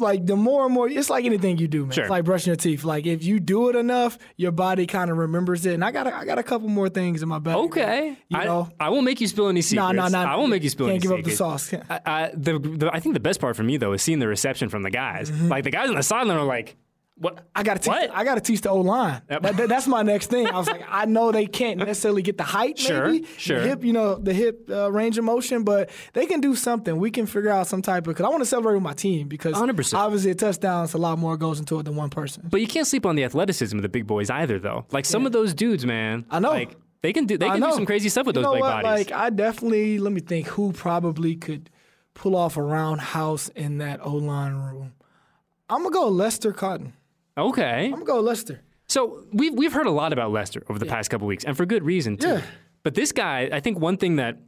like 0.00 0.26
the 0.26 0.36
more 0.36 0.64
and 0.64 0.74
more, 0.74 0.88
it's 0.88 1.10
like 1.10 1.24
anything 1.24 1.58
you 1.58 1.68
do, 1.68 1.82
man. 1.82 1.90
Sure. 1.92 2.04
It's 2.04 2.10
like 2.10 2.24
brushing 2.24 2.50
your 2.50 2.56
teeth. 2.56 2.84
Like 2.84 3.06
if 3.06 3.24
you 3.24 3.40
do 3.40 3.68
it 3.68 3.76
enough, 3.76 4.18
your 4.36 4.52
body 4.52 4.86
kind 4.86 5.10
of 5.10 5.18
remembers 5.18 5.66
it. 5.66 5.74
And 5.74 5.84
I 5.84 5.90
got 5.90 6.06
a, 6.06 6.16
I 6.16 6.24
got 6.24 6.38
a 6.38 6.42
couple 6.42 6.68
more 6.68 6.88
things 6.88 7.22
in 7.22 7.28
my 7.28 7.38
bag. 7.38 7.56
Okay, 7.56 8.18
you 8.28 8.38
know, 8.38 8.68
I, 8.78 8.86
I 8.86 8.88
won't 8.90 9.04
make 9.04 9.20
you 9.20 9.26
spill 9.26 9.48
any 9.48 9.62
secrets. 9.62 9.94
No, 9.94 10.08
no, 10.08 10.08
no. 10.08 10.18
I 10.18 10.36
won't 10.36 10.50
make 10.50 10.62
you 10.62 10.70
spill. 10.70 10.86
Can't 10.86 11.04
any 11.04 11.18
give 11.18 11.26
secrets. 11.26 11.40
up 11.40 11.60
the 11.62 11.76
sauce. 11.76 11.84
I, 11.88 12.00
I, 12.06 12.30
the, 12.34 12.58
the, 12.58 12.90
I 12.92 13.00
think 13.00 13.14
the 13.14 13.20
best 13.20 13.40
part 13.40 13.56
for 13.56 13.62
me 13.62 13.76
though 13.76 13.92
is 13.92 14.02
seeing 14.02 14.18
the 14.18 14.28
reception 14.28 14.68
from 14.68 14.82
the 14.82 14.90
guys. 14.90 15.30
Mm-hmm. 15.30 15.48
Like 15.48 15.64
the 15.64 15.70
guys 15.70 15.88
on 15.88 15.96
the 15.96 16.02
sideline 16.02 16.36
are 16.36 16.44
like. 16.44 16.76
What? 17.20 17.48
I 17.54 17.64
gotta 17.64 17.80
teach. 17.80 17.88
What? 17.88 18.10
I 18.14 18.22
gotta 18.22 18.40
teach 18.40 18.60
the 18.60 18.70
O 18.70 18.80
line. 18.80 19.22
Yep. 19.28 19.42
That, 19.42 19.56
that, 19.56 19.68
that's 19.68 19.86
my 19.88 20.02
next 20.02 20.28
thing. 20.28 20.46
I 20.46 20.56
was 20.56 20.68
like, 20.68 20.84
I 20.88 21.04
know 21.04 21.32
they 21.32 21.46
can't 21.46 21.78
necessarily 21.78 22.22
get 22.22 22.38
the 22.38 22.44
height, 22.44 22.78
sure, 22.78 23.10
maybe, 23.10 23.26
sure. 23.36 23.60
the 23.60 23.68
hip, 23.68 23.84
you 23.84 23.92
know, 23.92 24.14
the 24.14 24.32
hip 24.32 24.68
uh, 24.70 24.90
range 24.92 25.18
of 25.18 25.24
motion, 25.24 25.64
but 25.64 25.90
they 26.12 26.26
can 26.26 26.40
do 26.40 26.54
something. 26.54 26.96
We 26.96 27.10
can 27.10 27.26
figure 27.26 27.50
out 27.50 27.66
some 27.66 27.82
type 27.82 28.06
of. 28.06 28.14
Because 28.14 28.24
I 28.24 28.28
want 28.28 28.42
to 28.42 28.46
celebrate 28.46 28.74
with 28.74 28.82
my 28.82 28.92
team 28.92 29.26
because 29.26 29.54
100%. 29.54 29.94
obviously 29.94 30.30
a 30.30 30.34
touchdown 30.34 30.84
is 30.84 30.94
a 30.94 30.98
lot 30.98 31.18
more 31.18 31.36
goes 31.36 31.58
into 31.58 31.78
it 31.80 31.84
than 31.84 31.96
one 31.96 32.10
person. 32.10 32.46
But 32.48 32.60
you 32.60 32.68
can't 32.68 32.86
sleep 32.86 33.04
on 33.04 33.16
the 33.16 33.24
athleticism 33.24 33.76
of 33.76 33.82
the 33.82 33.88
big 33.88 34.06
boys 34.06 34.30
either, 34.30 34.58
though. 34.58 34.86
Like 34.92 35.04
some 35.04 35.22
yeah. 35.22 35.26
of 35.26 35.32
those 35.32 35.54
dudes, 35.54 35.84
man. 35.84 36.24
I 36.30 36.38
know. 36.38 36.50
Like 36.50 36.76
they 37.02 37.12
can 37.12 37.26
do. 37.26 37.36
They 37.36 37.48
can 37.48 37.60
do 37.60 37.72
some 37.72 37.86
crazy 37.86 38.08
stuff 38.08 38.26
with 38.26 38.36
you 38.36 38.42
those 38.42 38.54
big 38.54 38.62
what? 38.62 38.82
bodies. 38.82 39.06
Like 39.06 39.12
I 39.12 39.30
definitely 39.30 39.98
let 39.98 40.12
me 40.12 40.20
think. 40.20 40.46
Who 40.48 40.72
probably 40.72 41.36
could 41.36 41.70
pull 42.14 42.36
off 42.36 42.56
a 42.56 42.62
roundhouse 42.62 43.48
in 43.50 43.78
that 43.78 44.04
O 44.04 44.12
line 44.12 44.54
room? 44.54 44.94
I'm 45.70 45.82
gonna 45.82 45.94
go 45.94 46.08
Lester 46.08 46.52
Cotton. 46.52 46.94
Okay. 47.38 47.86
I'm 47.86 47.92
gonna 47.92 48.04
go 48.04 48.20
Lester. 48.20 48.60
So 48.88 49.24
we've 49.32 49.54
we've 49.54 49.72
heard 49.72 49.86
a 49.86 49.92
lot 49.92 50.12
about 50.12 50.32
Lester 50.32 50.64
over 50.68 50.78
the 50.78 50.86
yeah. 50.86 50.94
past 50.94 51.10
couple 51.10 51.26
weeks, 51.26 51.44
and 51.44 51.56
for 51.56 51.66
good 51.66 51.84
reason 51.84 52.16
too. 52.16 52.28
Yeah. 52.28 52.42
But 52.82 52.94
this 52.94 53.12
guy, 53.12 53.50
I 53.52 53.60
think 53.60 53.78
one 53.78 53.96
thing 53.96 54.16
that 54.16 54.38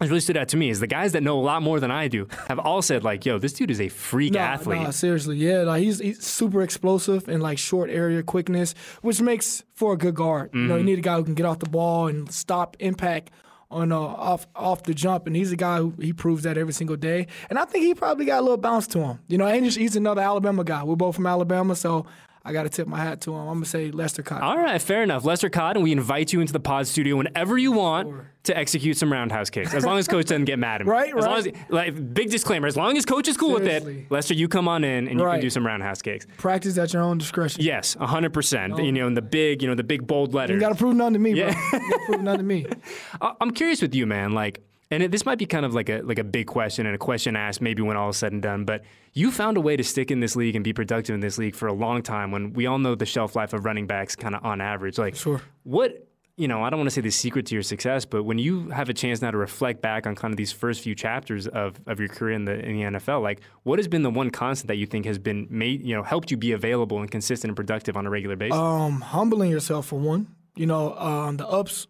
has 0.00 0.10
really 0.10 0.20
stood 0.20 0.36
out 0.36 0.48
to 0.48 0.56
me 0.56 0.70
is 0.70 0.80
the 0.80 0.86
guys 0.86 1.12
that 1.12 1.22
know 1.22 1.38
a 1.38 1.42
lot 1.42 1.62
more 1.62 1.78
than 1.78 1.90
I 1.90 2.08
do 2.08 2.26
have 2.48 2.58
all 2.58 2.82
said 2.82 3.04
like, 3.04 3.24
"Yo, 3.24 3.38
this 3.38 3.52
dude 3.52 3.70
is 3.70 3.80
a 3.80 3.88
freak 3.88 4.32
no, 4.32 4.40
athlete." 4.40 4.82
No, 4.82 4.90
seriously, 4.90 5.36
yeah, 5.36 5.62
like 5.62 5.82
he's 5.82 5.98
he's 5.98 6.24
super 6.24 6.62
explosive 6.62 7.28
and 7.28 7.42
like 7.42 7.58
short 7.58 7.90
area 7.90 8.22
quickness, 8.22 8.74
which 9.02 9.20
makes 9.20 9.62
for 9.74 9.92
a 9.92 9.96
good 9.96 10.14
guard. 10.14 10.48
Mm-hmm. 10.48 10.58
You 10.58 10.66
know, 10.66 10.74
you 10.74 10.80
mm-hmm. 10.80 10.86
need 10.86 10.98
a 10.98 11.02
guy 11.02 11.16
who 11.16 11.24
can 11.24 11.34
get 11.34 11.46
off 11.46 11.60
the 11.60 11.68
ball 11.68 12.08
and 12.08 12.30
stop 12.32 12.76
impact 12.80 13.30
on 13.70 13.92
uh, 13.92 13.98
off 13.98 14.46
off 14.54 14.82
the 14.84 14.94
jump, 14.94 15.26
and 15.26 15.36
he's 15.36 15.52
a 15.52 15.56
guy 15.56 15.78
who 15.78 15.94
he 16.00 16.12
proves 16.12 16.44
that 16.44 16.56
every 16.56 16.72
single 16.72 16.96
day. 16.96 17.26
And 17.50 17.58
I 17.58 17.64
think 17.64 17.84
he 17.84 17.94
probably 17.94 18.24
got 18.24 18.40
a 18.40 18.42
little 18.42 18.56
bounce 18.56 18.86
to 18.88 19.00
him. 19.00 19.18
You 19.26 19.38
know, 19.38 19.46
and 19.46 19.64
he's, 19.64 19.74
he's 19.74 19.96
another 19.96 20.22
Alabama 20.22 20.64
guy. 20.64 20.82
We're 20.84 20.96
both 20.96 21.16
from 21.16 21.26
Alabama, 21.26 21.74
so 21.76 22.06
I 22.46 22.52
got 22.52 22.64
to 22.64 22.68
tip 22.68 22.86
my 22.86 22.98
hat 22.98 23.22
to 23.22 23.30
him. 23.32 23.38
I'm 23.40 23.54
gonna 23.54 23.64
say 23.64 23.90
Lester 23.90 24.22
Cotton. 24.22 24.44
All 24.46 24.58
right, 24.58 24.80
fair 24.80 25.02
enough. 25.02 25.24
Lester 25.24 25.48
Cotton, 25.48 25.82
we 25.82 25.92
invite 25.92 26.30
you 26.32 26.40
into 26.42 26.52
the 26.52 26.60
pod 26.60 26.86
studio 26.86 27.16
whenever 27.16 27.56
you 27.56 27.72
want 27.72 28.08
Sure. 28.08 28.30
to 28.44 28.58
execute 28.58 28.98
some 28.98 29.10
roundhouse 29.10 29.48
kicks, 29.48 29.72
as 29.72 29.86
long 29.86 29.96
as 29.96 30.06
coach 30.06 30.26
doesn't 30.26 30.44
get 30.44 30.58
mad 30.58 30.82
at 30.82 30.86
me. 30.86 30.90
Right, 30.92 31.16
As 31.16 31.24
long 31.24 31.38
as, 31.38 31.46
right. 31.46 31.70
like, 31.70 32.12
big 32.14 32.28
disclaimer: 32.30 32.66
as 32.66 32.76
long 32.76 32.98
as 32.98 33.06
coach 33.06 33.28
is 33.28 33.38
cool 33.38 33.52
with 33.54 33.66
it, 33.66 34.10
Lester, 34.10 34.34
you 34.34 34.46
come 34.48 34.68
on 34.68 34.84
in 34.84 35.08
and 35.08 35.18
you 35.18 35.24
can 35.24 35.40
do 35.40 35.48
some 35.48 35.64
roundhouse 35.66 36.02
kicks. 36.02 36.26
Practice 36.36 36.76
at 36.76 36.92
your 36.92 37.02
own 37.02 37.16
discretion. 37.16 37.62
Yes, 37.62 37.94
hundred 37.98 38.34
percent. 38.34 38.74
Oh. 38.74 38.78
You 38.78 38.92
know, 38.92 39.06
in 39.06 39.14
the 39.14 39.22
big, 39.22 39.62
you 39.62 39.68
know, 39.68 39.74
the 39.74 39.82
big 39.82 40.06
bold 40.06 40.34
letters. 40.34 40.54
You 40.54 40.60
got 40.60 40.68
to 40.68 40.74
prove 40.74 40.94
none 40.96 41.14
to 41.14 41.18
me, 41.18 41.32
Yeah. 41.32 41.54
bro. 41.70 41.80
You 41.80 41.88
gotta 41.90 42.04
prove 42.06 42.22
none 42.22 42.36
to 42.38 42.44
me. 42.44 42.66
I'm 43.40 43.52
curious 43.52 43.80
with 43.80 43.94
you, 43.94 44.06
man. 44.06 44.32
Like, 44.32 44.60
and 44.90 45.02
it, 45.02 45.10
this 45.10 45.24
might 45.26 45.38
be 45.38 45.46
kind 45.46 45.64
of 45.64 45.74
like 45.74 45.88
a 45.88 46.00
like 46.02 46.18
a 46.18 46.24
big 46.24 46.46
question 46.46 46.86
and 46.86 46.94
a 46.94 46.98
question 46.98 47.36
asked 47.36 47.60
maybe 47.60 47.82
when 47.82 47.96
all 47.96 48.10
is 48.10 48.16
said 48.16 48.32
and 48.32 48.42
done. 48.42 48.64
But 48.64 48.82
you 49.12 49.30
found 49.30 49.56
a 49.56 49.60
way 49.60 49.76
to 49.76 49.84
stick 49.84 50.10
in 50.10 50.20
this 50.20 50.36
league 50.36 50.54
and 50.54 50.64
be 50.64 50.72
productive 50.72 51.14
in 51.14 51.20
this 51.20 51.38
league 51.38 51.54
for 51.54 51.68
a 51.68 51.72
long 51.72 52.02
time. 52.02 52.30
When 52.30 52.52
we 52.52 52.66
all 52.66 52.78
know 52.78 52.94
the 52.94 53.06
shelf 53.06 53.34
life 53.36 53.52
of 53.52 53.64
running 53.64 53.86
backs, 53.86 54.14
kind 54.16 54.34
of 54.34 54.44
on 54.44 54.60
average. 54.60 54.98
Like, 54.98 55.16
Sure. 55.16 55.40
what 55.62 56.06
you 56.36 56.48
know, 56.48 56.64
I 56.64 56.70
don't 56.70 56.80
want 56.80 56.88
to 56.88 56.94
say 56.94 57.00
the 57.00 57.10
secret 57.10 57.46
to 57.46 57.54
your 57.54 57.62
success, 57.62 58.04
but 58.04 58.24
when 58.24 58.38
you 58.38 58.68
have 58.70 58.88
a 58.88 58.92
chance 58.92 59.22
now 59.22 59.30
to 59.30 59.38
reflect 59.38 59.80
back 59.80 60.04
on 60.04 60.16
kind 60.16 60.32
of 60.34 60.36
these 60.36 60.50
first 60.50 60.80
few 60.80 60.92
chapters 60.96 61.46
of, 61.46 61.76
of 61.86 62.00
your 62.00 62.08
career 62.08 62.34
in 62.34 62.44
the 62.44 62.54
in 62.58 62.76
the 62.76 62.98
NFL, 62.98 63.22
like 63.22 63.40
what 63.62 63.78
has 63.78 63.86
been 63.86 64.02
the 64.02 64.10
one 64.10 64.30
constant 64.30 64.66
that 64.66 64.74
you 64.76 64.84
think 64.86 65.06
has 65.06 65.16
been 65.18 65.46
made, 65.48 65.84
you 65.84 65.94
know, 65.94 66.02
helped 66.02 66.32
you 66.32 66.36
be 66.36 66.50
available 66.50 66.98
and 66.98 67.08
consistent 67.08 67.50
and 67.50 67.56
productive 67.56 67.96
on 67.96 68.04
a 68.04 68.10
regular 68.10 68.34
basis? 68.34 68.58
Um, 68.58 69.00
humbling 69.00 69.50
yourself 69.52 69.86
for 69.86 69.98
one. 70.00 70.26
You 70.56 70.66
know, 70.66 70.94
um, 70.98 71.36
the 71.36 71.46
ups 71.46 71.86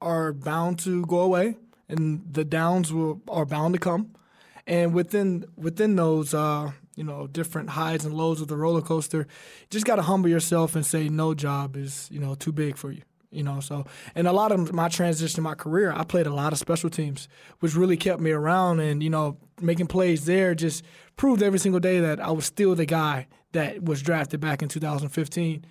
are 0.00 0.32
bound 0.32 0.78
to 0.80 1.04
go 1.06 1.18
away, 1.18 1.56
and 1.88 2.22
the 2.30 2.44
downs 2.44 2.92
will 2.92 3.20
are 3.28 3.44
bound 3.44 3.74
to 3.74 3.80
come. 3.80 4.14
And 4.66 4.94
within 4.94 5.44
within 5.56 5.96
those, 5.96 6.32
uh, 6.32 6.72
you 6.96 7.04
know, 7.04 7.26
different 7.26 7.70
highs 7.70 8.04
and 8.04 8.14
lows 8.14 8.40
of 8.40 8.48
the 8.48 8.56
roller 8.56 8.80
coaster, 8.80 9.26
just 9.70 9.84
got 9.84 9.96
to 9.96 10.02
humble 10.02 10.30
yourself 10.30 10.74
and 10.74 10.84
say 10.84 11.08
no 11.08 11.34
job 11.34 11.76
is 11.76 12.08
you 12.10 12.20
know 12.20 12.34
too 12.34 12.52
big 12.52 12.76
for 12.76 12.90
you. 12.90 13.02
You 13.30 13.42
know, 13.42 13.58
so 13.58 13.84
and 14.14 14.28
a 14.28 14.32
lot 14.32 14.52
of 14.52 14.72
my 14.72 14.88
transition 14.88 15.42
my 15.42 15.56
career, 15.56 15.92
I 15.92 16.04
played 16.04 16.26
a 16.26 16.34
lot 16.34 16.52
of 16.52 16.58
special 16.58 16.88
teams, 16.88 17.28
which 17.58 17.74
really 17.74 17.96
kept 17.96 18.20
me 18.20 18.30
around. 18.30 18.78
And 18.80 19.02
you 19.02 19.10
know, 19.10 19.36
making 19.60 19.88
plays 19.88 20.24
there 20.24 20.54
just 20.54 20.84
proved 21.16 21.42
every 21.42 21.58
single 21.58 21.80
day 21.80 22.00
that 22.00 22.20
I 22.20 22.30
was 22.30 22.46
still 22.46 22.74
the 22.74 22.86
guy 22.86 23.26
that 23.52 23.84
was 23.84 24.02
drafted 24.02 24.40
back 24.40 24.62
in 24.62 24.68
2015. 24.68 25.64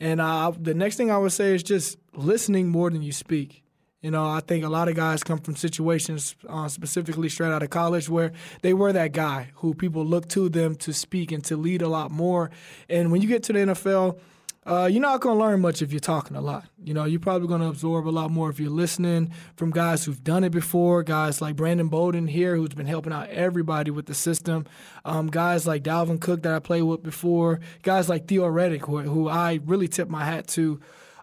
And 0.00 0.20
uh, 0.20 0.52
the 0.58 0.72
next 0.72 0.96
thing 0.96 1.10
I 1.10 1.18
would 1.18 1.32
say 1.32 1.54
is 1.54 1.62
just 1.62 1.98
listening 2.14 2.68
more 2.68 2.90
than 2.90 3.02
you 3.02 3.12
speak. 3.12 3.62
You 4.00 4.10
know, 4.10 4.26
I 4.26 4.40
think 4.40 4.64
a 4.64 4.68
lot 4.68 4.88
of 4.88 4.94
guys 4.94 5.22
come 5.22 5.38
from 5.38 5.56
situations, 5.56 6.34
uh, 6.48 6.68
specifically 6.68 7.28
straight 7.28 7.52
out 7.52 7.62
of 7.62 7.68
college, 7.68 8.08
where 8.08 8.32
they 8.62 8.72
were 8.72 8.94
that 8.94 9.12
guy 9.12 9.50
who 9.56 9.74
people 9.74 10.06
look 10.06 10.26
to 10.30 10.48
them 10.48 10.74
to 10.76 10.94
speak 10.94 11.32
and 11.32 11.44
to 11.44 11.56
lead 11.56 11.82
a 11.82 11.88
lot 11.88 12.10
more. 12.10 12.50
And 12.88 13.12
when 13.12 13.20
you 13.20 13.28
get 13.28 13.42
to 13.44 13.52
the 13.52 13.58
NFL, 13.58 14.18
uh, 14.66 14.88
you're 14.90 15.02
not 15.02 15.20
going 15.20 15.38
to 15.38 15.44
learn 15.44 15.60
much 15.60 15.82
if 15.82 15.90
you're 15.90 16.00
talking 16.00 16.36
a 16.36 16.40
lot. 16.40 16.64
You 16.82 16.94
know, 16.94 17.04
you're 17.04 17.20
probably 17.20 17.48
going 17.48 17.60
to 17.60 17.66
absorb 17.66 18.06
a 18.06 18.10
lot 18.10 18.30
more 18.30 18.48
if 18.50 18.60
you're 18.60 18.70
listening 18.70 19.32
from 19.56 19.70
guys 19.70 20.04
who've 20.04 20.22
done 20.22 20.44
it 20.44 20.50
before, 20.50 21.02
guys 21.02 21.42
like 21.42 21.56
Brandon 21.56 21.88
Bolden 21.88 22.26
here, 22.26 22.56
who's 22.56 22.70
been 22.70 22.86
helping 22.86 23.12
out 23.12 23.28
everybody 23.28 23.90
with 23.90 24.06
the 24.06 24.14
system, 24.14 24.66
um, 25.04 25.28
guys 25.28 25.66
like 25.66 25.82
Dalvin 25.82 26.20
Cook 26.20 26.42
that 26.42 26.54
I 26.54 26.58
played 26.58 26.82
with 26.82 27.02
before, 27.02 27.60
guys 27.82 28.08
like 28.08 28.28
Theo 28.28 28.44
Riddick, 28.44 28.82
who, 28.82 29.00
who 29.00 29.28
I 29.28 29.60
really 29.64 29.88
tip 29.88 30.08
my 30.08 30.24
hat 30.24 30.46
to 30.48 30.80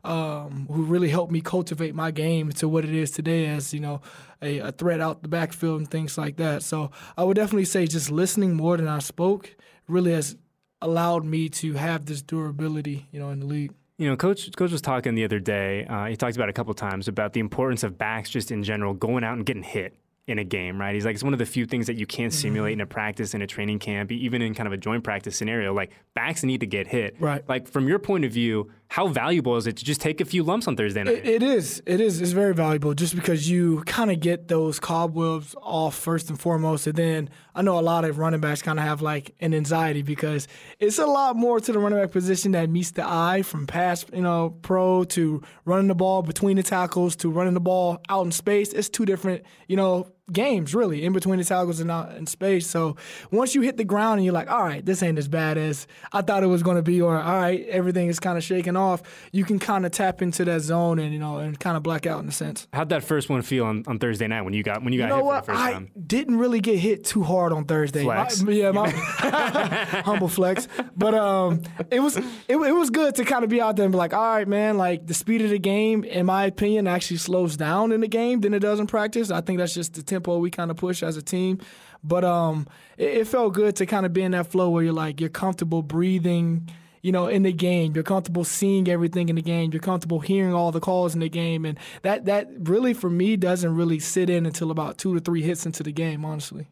um, 0.08 0.68
who 0.72 0.84
really 0.84 1.10
helped 1.10 1.32
me 1.32 1.42
cultivate 1.42 1.94
my 1.94 2.12
game 2.12 2.52
to 2.54 2.68
what 2.70 2.86
it 2.86 2.94
is 2.96 3.12
today 3.12 3.48
as, 3.48 3.74
you 3.74 3.80
know, 3.80 4.02
a, 4.42 4.60
a 4.60 4.72
threat 4.72 5.02
out 5.02 5.22
the 5.22 5.28
backfield 5.28 5.80
and 5.80 5.92
things 5.92 6.18
like 6.18 6.38
that. 6.38 6.64
So 6.64 6.92
I 7.18 7.24
would 7.24 7.36
definitely 7.36 7.66
say 7.66 7.88
just 7.88 8.10
listening 8.12 8.56
more 8.56 8.78
than 8.78 8.88
I 8.88 9.00
spoke 9.00 9.56
really 9.88 10.12
has 10.14 10.36
allowed 10.82 11.26
me 11.26 11.50
to 11.50 11.74
have 11.74 12.06
this 12.06 12.22
durability, 12.22 13.08
you 13.12 13.20
know, 13.20 13.30
in 13.30 13.40
the 13.40 13.46
league. 13.46 13.74
You 13.98 14.08
know, 14.10 14.16
coach 14.16 14.50
coach 14.56 14.72
was 14.72 14.82
talking 14.82 15.16
the 15.16 15.24
other 15.24 15.40
day. 15.40 15.86
Uh, 15.86 16.06
he 16.06 16.16
talked 16.16 16.36
about 16.36 16.50
a 16.50 16.54
couple 16.54 16.74
times 16.76 17.08
about 17.08 17.34
the 17.34 17.40
importance 17.40 17.84
of 17.84 17.98
backs 17.98 18.30
just 18.30 18.52
in 18.52 18.62
general 18.64 18.94
going 18.94 19.24
out 19.24 19.34
and 19.38 19.46
getting 19.46 19.64
hit 19.64 19.98
in 20.28 20.38
a 20.38 20.44
game, 20.44 20.80
right? 20.80 20.94
He's 20.94 21.06
like, 21.06 21.16
it's 21.16 21.24
one 21.24 21.32
of 21.34 21.40
the 21.40 21.46
few 21.46 21.66
things 21.66 21.88
that 21.88 21.96
you 21.96 22.06
can't 22.06 22.32
Mm-hmm. 22.34 22.42
simulate 22.42 22.74
in 22.74 22.82
a 22.82 22.86
practice, 22.86 23.34
in 23.34 23.42
a 23.42 23.48
training 23.48 23.80
camp, 23.80 24.12
even 24.12 24.42
in 24.42 24.54
kind 24.54 24.68
of 24.68 24.74
a 24.74 24.78
joint 24.78 25.04
practice 25.04 25.36
scenario. 25.38 25.74
Like 25.74 25.92
backs 26.14 26.44
need 26.44 26.60
to 26.60 26.68
get 26.68 26.86
hit. 26.86 27.16
Right. 27.20 27.48
Like 27.48 27.68
from 27.68 27.88
your 27.88 27.98
point 27.98 28.24
of 28.26 28.32
view, 28.32 28.70
how 28.90 29.08
valuable 29.08 29.58
is 29.58 29.68
it 29.68 29.78
to 29.78 29.86
just 29.86 30.00
take 30.00 30.22
a 30.22 30.26
few 30.26 30.44
lumps 30.44 30.68
on 30.68 30.76
Thursday 30.78 31.04
night? 31.04 31.16
It, 31.16 31.26
it 31.26 31.44
is. 31.44 31.84
It 31.86 32.00
is. 32.00 32.22
It's 32.22 32.32
very 32.32 32.54
valuable 32.54 32.94
just 32.94 33.16
because 33.16 33.50
you 33.50 33.84
kind 33.86 34.12
of 34.12 34.20
get 34.20 34.48
those 34.48 34.80
cobwebs 34.80 35.56
off 35.62 35.96
first 35.96 36.30
and 36.30 36.40
foremost. 36.40 36.88
And 36.88 36.96
then 36.96 37.30
I 37.54 37.62
know 37.62 37.78
a 37.78 37.82
lot 37.82 38.06
of 38.06 38.18
running 38.18 38.40
backs 38.40 38.62
kind 38.62 38.80
of 38.80 38.86
have 38.86 39.02
like 39.02 39.36
an 39.42 39.54
anxiety 39.54 40.04
because 40.04 40.48
it's 40.80 41.00
a 41.00 41.06
lot 41.06 41.36
more 41.36 41.60
to 41.60 41.72
the 41.72 41.80
running 41.80 42.00
back 42.00 42.12
position 42.12 42.54
that 42.54 42.70
meets 42.70 42.92
the 42.92 43.06
eye 43.06 43.42
from 43.42 43.68
pass, 43.68 44.06
you 44.14 44.22
know, 44.22 44.56
pro 44.62 45.04
to 45.06 45.42
running 45.66 45.88
the 45.88 45.96
ball 45.96 46.22
between 46.22 46.56
the 46.56 46.64
tackles 46.64 47.16
to 47.18 47.30
running 47.30 47.56
the 47.56 47.60
ball 47.60 48.00
out 48.10 48.26
in 48.26 48.32
space. 48.32 48.72
It's 48.72 48.90
two 48.90 49.06
different, 49.06 49.44
you 49.68 49.76
know, 49.76 50.12
games 50.32 50.76
really 50.76 51.06
in 51.06 51.14
between 51.14 51.40
the 51.40 51.46
tackles 51.46 51.80
and 51.80 51.90
out 51.90 52.14
in 52.16 52.28
space. 52.28 52.68
So 52.68 52.96
once 53.32 53.56
you 53.56 53.62
hit 53.62 53.78
the 53.78 53.84
ground 53.86 54.20
and 54.20 54.26
you're 54.26 54.34
like, 54.34 54.50
all 54.50 54.64
right, 54.64 54.86
this 54.86 55.02
ain't 55.02 55.18
as 55.18 55.28
bad 55.28 55.58
as 55.58 55.88
I 56.12 56.22
thought 56.22 56.44
it 56.44 56.48
was 56.48 56.64
going 56.64 56.76
to 56.78 56.84
be, 56.84 57.02
or 57.02 57.18
all 57.18 57.40
right, 57.40 57.66
everything 57.68 58.08
is 58.08 58.20
kind 58.20 58.38
of 58.38 58.44
shaking 58.44 58.76
off, 58.76 59.02
you 59.32 59.46
can 59.46 59.58
kind 59.60 59.86
of 59.86 59.92
tap 59.92 60.22
into 60.22 60.44
that 60.46 60.60
zone 60.62 61.00
and 61.00 61.14
you 61.14 61.20
know 61.20 61.38
and 61.38 61.60
kind 61.60 61.78
of 61.78 61.84
black 61.84 62.06
out 62.06 62.22
in 62.22 62.28
a 62.28 62.32
sense. 62.32 62.68
How'd 62.74 62.90
that 62.90 63.04
first 63.04 63.30
one 63.30 63.42
feel 63.42 63.66
on, 63.66 63.84
on 63.88 64.00
Thursday 64.00 64.28
night 64.28 64.42
when 64.42 64.54
you 64.54 64.64
got 64.64 64.84
when 64.84 64.92
you 64.94 65.00
got 65.00 65.06
You 65.06 65.10
know 65.10 65.16
hit 65.18 65.26
what? 65.26 65.46
for 65.46 65.52
the 65.52 65.58
first 65.58 65.66
I 65.68 65.72
time? 65.74 65.92
didn't 66.06 66.38
really 66.38 66.60
get 66.60 66.78
hit 66.80 67.06
too 67.06 67.24
hard 67.24 67.54
on 67.54 67.66
Thursday. 67.66 68.04
Flex. 68.04 68.42
My- 68.42 68.52
yeah, 68.58 68.72
my 68.72 68.90
humble 70.04 70.28
flex. 70.28 70.68
But 70.96 71.14
um, 71.14 71.62
it 71.92 72.00
was 72.00 72.18
it, 72.18 72.26
it 72.50 72.56
was 72.58 72.90
good 72.90 73.16
to 73.16 73.26
kind 73.26 73.44
of 73.44 73.50
be 73.50 73.62
out 73.62 73.76
there 73.76 73.86
and 73.86 73.92
be 73.92 73.98
like, 73.98 74.14
all 74.14 74.22
right, 74.36 74.48
man. 74.48 74.78
Like 74.78 75.08
the 75.08 75.14
speed 75.14 75.42
of 75.42 75.50
the 75.50 75.60
game, 75.60 76.04
in 76.04 76.26
my 76.26 76.46
opinion, 76.46 76.88
actually 76.88 77.18
slows 77.18 77.58
down 77.58 77.92
in 77.92 78.02
the 78.02 78.08
game 78.08 78.42
than 78.42 78.54
it 78.54 78.60
does 78.60 78.80
in 78.80 78.88
practice. 78.88 79.32
I 79.32 79.42
think 79.42 79.60
that's 79.60 79.74
just 79.74 79.94
the 79.94 80.04
tempo 80.18 80.38
we 80.40 80.52
kind 80.52 80.72
of 80.72 80.78
push 80.78 81.04
as 81.04 81.18
a 81.18 81.22
team. 81.22 81.60
But 82.04 82.24
um, 82.24 82.68
it, 82.98 83.10
it 83.10 83.28
felt 83.28 83.54
good 83.54 83.76
to 83.78 83.86
kind 83.86 84.06
of 84.06 84.14
be 84.14 84.24
in 84.24 84.32
that 84.32 84.48
flow 84.48 84.70
where 84.70 84.84
you're 84.84 84.94
like 84.94 85.20
you're 85.20 85.30
comfortable 85.30 85.82
breathing 85.82 86.70
you 87.02 87.14
know, 87.14 87.28
in 87.28 87.44
the 87.44 87.54
game. 87.54 87.94
You're 87.96 88.04
comfortable 88.04 88.44
seeing 88.44 88.90
everything 88.90 89.30
in 89.30 89.38
the 89.38 89.42
game. 89.42 89.72
You're 89.72 89.80
comfortable 89.80 90.20
hearing 90.20 90.54
all 90.54 90.74
the 90.74 90.82
calls 90.82 91.14
in 91.14 91.22
the 91.22 91.30
game, 91.30 91.64
and 91.64 91.80
that 92.02 92.26
that 92.26 92.50
really 92.60 92.94
for 92.94 93.10
me 93.10 93.38
doesn't 93.38 93.76
really 93.76 94.00
sit 94.00 94.30
in 94.30 94.46
until 94.46 94.72
about 94.72 94.98
two 94.98 95.14
to 95.14 95.22
three 95.22 95.42
hits 95.42 95.66
into 95.66 95.84
the 95.84 95.94
game. 95.94 96.26
Honestly, 96.26 96.68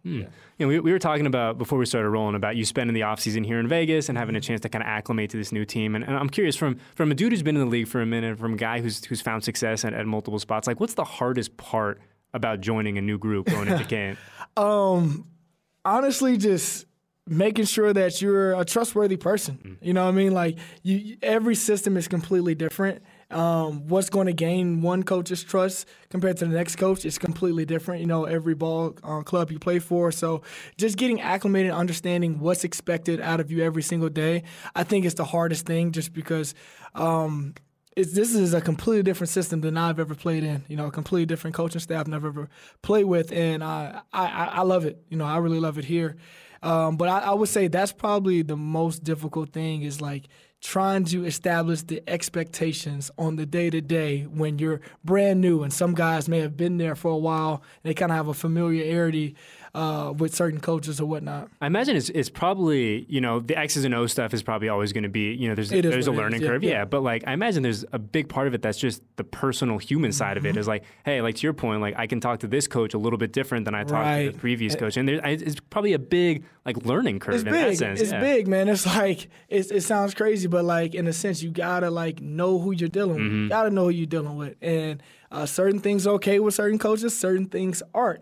You 0.58 0.66
know, 0.66 0.68
we, 0.68 0.80
we 0.82 0.92
were 0.92 1.00
talking 1.00 1.26
about 1.26 1.58
before 1.58 1.78
we 1.78 1.86
started 1.86 2.10
rolling 2.10 2.36
about 2.36 2.58
you 2.58 2.66
spending 2.66 2.94
the 2.94 3.02
offseason 3.02 3.46
here 3.46 3.60
in 3.60 3.68
Vegas 3.70 4.10
and 4.10 4.18
having 4.18 4.36
a 4.36 4.42
chance 4.42 4.60
to 4.62 4.70
kind 4.70 4.84
of 4.84 4.88
acclimate 4.88 5.30
to 5.30 5.38
this 5.38 5.54
new 5.54 5.64
team. 5.64 5.96
And, 5.96 6.04
and 6.04 6.18
I'm 6.18 6.30
curious 6.30 6.58
from 6.58 6.80
from 6.96 7.12
a 7.12 7.16
dude 7.16 7.32
who's 7.32 7.44
been 7.44 7.56
in 7.56 7.62
the 7.62 7.72
league 7.72 7.88
for 7.88 8.02
a 8.02 8.06
minute, 8.06 8.38
from 8.38 8.56
a 8.56 8.58
guy 8.58 8.82
who's 8.82 9.06
who's 9.06 9.22
found 9.22 9.46
success 9.46 9.86
at, 9.86 9.94
at 9.94 10.06
multiple 10.06 10.40
spots. 10.40 10.68
Like, 10.68 10.82
what's 10.82 10.96
the 10.96 11.06
hardest 11.06 11.56
part 11.56 12.02
about 12.36 12.60
joining 12.60 12.98
a 12.98 13.02
new 13.02 13.18
group 13.18 13.48
going 13.48 13.68
into 13.70 13.86
camp? 13.86 14.20
Um, 14.58 15.26
honestly, 15.84 16.38
just 16.38 16.86
making 17.28 17.66
sure 17.66 17.92
that 17.92 18.22
you're 18.22 18.60
a 18.60 18.66
trustworthy 18.66 19.18
person. 19.18 19.78
You 19.82 19.94
know 19.94 20.04
what 20.04 20.10
I 20.10 20.18
mean? 20.18 20.34
Like 20.34 20.60
you, 20.84 21.18
every 21.24 21.56
system 21.56 21.98
is 21.98 22.08
completely 22.08 22.54
different. 22.54 23.02
Um, 23.32 23.88
what's 23.88 24.10
going 24.10 24.28
to 24.28 24.34
gain 24.34 24.84
one 24.84 25.02
coach's 25.02 25.44
trust 25.44 25.88
compared 26.10 26.38
to 26.38 26.46
the 26.46 26.54
next 26.54 26.76
coach 26.76 27.06
is 27.06 27.18
completely 27.18 27.66
different. 27.66 28.02
You 28.02 28.08
know, 28.08 28.26
every 28.26 28.54
ball 28.54 28.96
uh, 29.04 29.22
club 29.22 29.52
you 29.52 29.58
play 29.58 29.80
for. 29.80 30.12
So 30.12 30.44
just 30.78 30.98
getting 30.98 31.22
acclimated, 31.22 31.72
understanding 31.72 32.40
what's 32.40 32.64
expected 32.64 33.20
out 33.20 33.40
of 33.40 33.50
you 33.50 33.64
every 33.64 33.82
single 33.82 34.10
day, 34.10 34.44
I 34.76 34.84
think 34.84 35.06
is 35.06 35.16
the 35.16 35.26
hardest 35.26 35.66
thing. 35.66 35.92
Just 35.92 36.14
because. 36.14 36.54
Um, 36.94 37.56
it's, 37.96 38.12
this 38.14 38.36
is 38.36 38.54
a 38.54 38.62
completely 38.62 39.04
different 39.04 39.30
system 39.30 39.62
than 39.62 39.78
I've 39.78 40.00
ever 40.00 40.16
played 40.16 40.44
in. 40.44 40.64
You 40.68 40.76
know, 40.76 40.88
a 40.88 40.92
completely 40.92 41.26
different 41.26 41.56
coaching 41.56 41.80
staff 41.80 42.08
I've 42.08 42.26
ever 42.26 42.50
played 42.82 43.06
with, 43.06 43.32
and 43.32 43.64
I, 43.64 44.02
I, 44.12 44.28
I 44.28 44.62
love 44.64 44.86
it. 44.86 45.02
You 45.10 45.18
know, 45.18 45.26
I 45.26 45.38
really 45.38 45.60
love 45.60 45.78
it 45.78 45.86
here. 45.86 46.18
Um, 46.62 46.98
but 46.98 47.08
I, 47.08 47.20
I 47.20 47.34
would 47.34 47.50
say 47.50 47.68
that's 47.68 47.92
probably 47.92 48.42
the 48.42 48.58
most 48.58 49.04
difficult 49.04 49.52
thing 49.52 49.84
is 49.84 50.02
like 50.02 50.28
trying 50.62 51.04
to 51.06 51.24
establish 51.26 51.84
the 51.84 52.02
expectations 52.08 53.12
on 53.20 53.36
the 53.36 53.46
day 53.46 53.70
to 53.70 53.82
day 53.82 54.24
when 54.24 54.58
you're 54.58 54.82
brand 55.04 55.40
new, 55.40 55.64
and 55.64 55.72
some 55.72 55.94
guys 55.94 56.28
may 56.28 56.40
have 56.40 56.58
been 56.58 56.78
there 56.78 56.96
for 56.96 57.12
a 57.12 57.18
while. 57.18 57.62
They 57.84 57.94
kind 57.94 58.12
of 58.12 58.18
have 58.18 58.28
a 58.28 58.34
familiarity 58.34 59.36
uh, 59.76 60.14
with 60.18 60.34
certain 60.34 60.60
coaches 60.60 61.00
or 61.02 61.06
whatnot. 61.06 61.50
I 61.62 61.68
imagine 61.68 61.96
it's, 61.98 62.10
it's 62.10 62.30
probably, 62.30 63.06
you 63.10 63.20
know, 63.22 63.40
the 63.42 63.58
X's 63.58 63.84
and 63.86 63.94
O 63.94 64.08
stuff 64.08 64.34
is 64.34 64.42
probably 64.42 64.70
always 64.70 64.94
going 64.94 65.04
to 65.04 65.10
be, 65.10 65.34
you 65.34 65.50
know, 65.50 65.56
there's, 65.56 65.72
It 65.72 65.84
there's 65.84 66.08
a 66.08 66.12
learning 66.12 66.42
is, 66.42 66.48
curve. 66.48 66.64
Yeah, 66.64 66.72
yeah. 66.72 66.86
But 66.86 67.04
like, 67.04 67.24
I 67.28 67.34
imagine 67.34 67.62
there's 67.62 67.84
a 67.92 68.00
big 68.00 68.30
part 68.30 68.48
of 68.48 68.54
it 68.54 68.62
that's 68.62 68.78
just 68.80 69.04
the 69.18 69.24
personal 69.24 69.78
human 69.78 70.12
side 70.12 70.38
Mm-hmm. 70.38 70.46
of 70.48 70.58
it 70.58 70.60
is 70.60 70.68
like, 70.68 70.84
hey, 71.06 71.22
like 71.22 71.36
to 71.36 71.44
your 71.44 71.54
point, 71.54 71.82
like 71.82 71.94
I 71.98 72.08
can 72.08 72.20
talk 72.20 72.40
to 72.40 72.48
this 72.48 72.68
coach 72.68 72.94
a 72.94 72.98
little 72.98 73.20
bit 73.20 73.32
different 73.32 73.66
than 73.66 73.76
I 73.76 73.84
talked 73.84 74.18
to 74.22 74.32
the 74.32 74.38
previous 74.38 74.76
coach. 74.76 74.98
And 74.98 75.08
there, 75.08 75.20
it's 75.24 75.60
probably 75.70 75.94
a 75.94 76.00
big 76.00 76.46
like 76.66 76.78
learning 76.86 77.20
curve 77.20 77.36
It's 77.36 77.44
in 77.44 77.52
big. 77.52 77.66
that 77.72 77.78
sense. 77.78 78.02
It's 78.02 78.12
yeah. 78.12 78.20
big, 78.22 78.48
man. 78.48 78.70
It's 78.70 78.86
like 78.86 79.28
it's, 79.50 79.70
it 79.72 79.82
sounds 79.82 80.14
crazy, 80.14 80.48
but 80.48 80.66
like 80.66 80.96
in 80.96 81.06
a 81.08 81.14
sense, 81.14 81.44
you 81.44 81.52
gotta 81.52 81.90
like 81.92 82.22
know 82.22 82.60
who 82.60 82.72
you're 82.72 82.90
dealing 82.90 83.16
with. 83.18 83.24
Mm-hmm. 83.26 83.44
You 83.44 83.50
gotta 83.50 83.70
know 83.70 83.84
who 83.84 83.90
you're 83.90 84.08
dealing 84.08 84.36
with, 84.38 84.56
and 84.62 85.04
uh, 85.32 85.46
certain 85.46 85.80
things 85.80 86.08
are 86.08 86.12
okay 86.16 86.40
with 86.40 86.54
certain 86.56 86.80
coaches, 86.80 87.18
certain 87.18 87.46
things 87.48 87.84
aren't. 87.94 88.22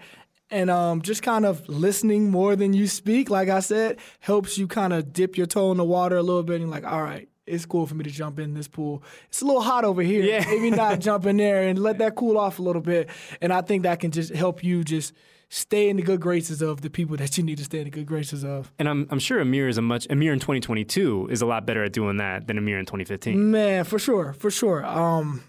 And 0.54 0.70
um, 0.70 1.02
just 1.02 1.24
kind 1.24 1.46
of 1.46 1.68
listening 1.68 2.30
more 2.30 2.56
than 2.56 2.74
you 2.74 2.88
speak, 2.88 3.32
like 3.32 3.50
I 3.50 3.60
said, 3.60 3.98
helps 4.20 4.56
you 4.56 4.68
kind 4.68 4.94
of 4.94 5.12
dip 5.12 5.36
your 5.36 5.48
toe 5.48 5.72
in 5.72 5.78
the 5.78 5.84
water 5.84 6.16
a 6.16 6.22
little 6.22 6.44
bit 6.44 6.62
and 6.62 6.70
like, 6.70 6.86
all 6.86 7.02
right, 7.02 7.28
it's 7.48 7.66
cool 7.66 7.88
for 7.88 7.96
me 7.96 8.04
to 8.04 8.12
jump 8.12 8.38
in 8.38 8.54
this 8.54 8.68
pool. 8.68 9.04
It's 9.30 9.42
a 9.42 9.46
little 9.46 9.64
hot 9.64 9.84
over 9.84 10.04
here. 10.04 10.24
Yeah. 10.24 10.46
Maybe 10.46 10.70
not 10.70 11.00
jump 11.00 11.26
in 11.26 11.38
there 11.38 11.64
and 11.64 11.80
let 11.80 11.98
that 11.98 12.14
cool 12.16 12.38
off 12.38 12.60
a 12.60 12.62
little 12.62 12.84
bit. 12.84 13.10
And 13.42 13.52
I 13.52 13.62
think 13.62 13.82
that 13.82 14.00
can 14.00 14.12
just 14.12 14.32
help 14.32 14.64
you 14.64 14.84
just 14.84 15.14
stay 15.50 15.90
in 15.90 15.98
the 15.98 16.04
good 16.04 16.20
graces 16.20 16.62
of 16.62 16.82
the 16.82 16.90
people 16.92 17.18
that 17.18 17.36
you 17.36 17.44
need 17.44 17.58
to 17.58 17.64
stay 17.64 17.80
in 17.80 17.86
the 17.86 17.90
good 17.90 18.06
graces 18.06 18.46
of. 18.46 18.72
And 18.78 18.88
I'm, 18.88 19.08
I'm 19.10 19.20
sure 19.20 19.44
Ameer 19.44 19.68
is 19.68 19.80
a 19.80 19.82
much 19.82 20.08
Ameer 20.08 20.34
in 20.34 20.40
2022 20.40 21.30
is 21.32 21.42
a 21.42 21.48
lot 21.48 21.66
better 21.66 21.84
at 21.84 21.94
doing 21.94 22.18
that 22.18 22.46
than 22.46 22.60
Ameer 22.60 22.78
in 22.78 22.86
2015. 22.86 23.52
Man, 23.52 23.86
for 23.86 23.98
sure, 23.98 24.34
for 24.34 24.52
sure. 24.52 24.86
Um, 24.86 25.44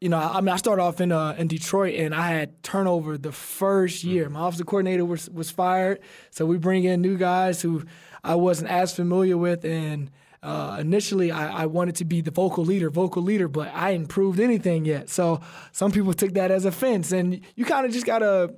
you 0.00 0.08
know, 0.08 0.18
I 0.18 0.40
mean, 0.40 0.48
I 0.48 0.56
started 0.56 0.82
off 0.82 1.00
in 1.00 1.12
uh, 1.12 1.34
in 1.36 1.46
Detroit, 1.46 1.94
and 1.96 2.14
I 2.14 2.28
had 2.28 2.62
turnover 2.62 3.18
the 3.18 3.32
first 3.32 4.02
year. 4.02 4.30
My 4.30 4.48
offensive 4.48 4.66
coordinator 4.66 5.04
was 5.04 5.28
was 5.28 5.50
fired, 5.50 6.00
so 6.30 6.46
we 6.46 6.56
bring 6.56 6.84
in 6.84 7.02
new 7.02 7.18
guys 7.18 7.60
who 7.60 7.84
I 8.24 8.34
wasn't 8.36 8.70
as 8.70 8.94
familiar 8.94 9.36
with, 9.36 9.64
and 9.64 10.10
uh, 10.42 10.78
initially 10.80 11.30
I, 11.30 11.62
I 11.62 11.66
wanted 11.66 11.96
to 11.96 12.06
be 12.06 12.22
the 12.22 12.30
vocal 12.30 12.64
leader, 12.64 12.88
vocal 12.88 13.22
leader, 13.22 13.46
but 13.46 13.68
I 13.68 13.92
hadn't 13.92 14.06
proved 14.06 14.40
anything 14.40 14.86
yet. 14.86 15.10
So 15.10 15.42
some 15.72 15.92
people 15.92 16.14
took 16.14 16.32
that 16.32 16.50
as 16.50 16.64
offense, 16.64 17.12
and 17.12 17.40
you 17.54 17.66
kind 17.66 17.84
of 17.84 17.92
just 17.92 18.06
gotta, 18.06 18.54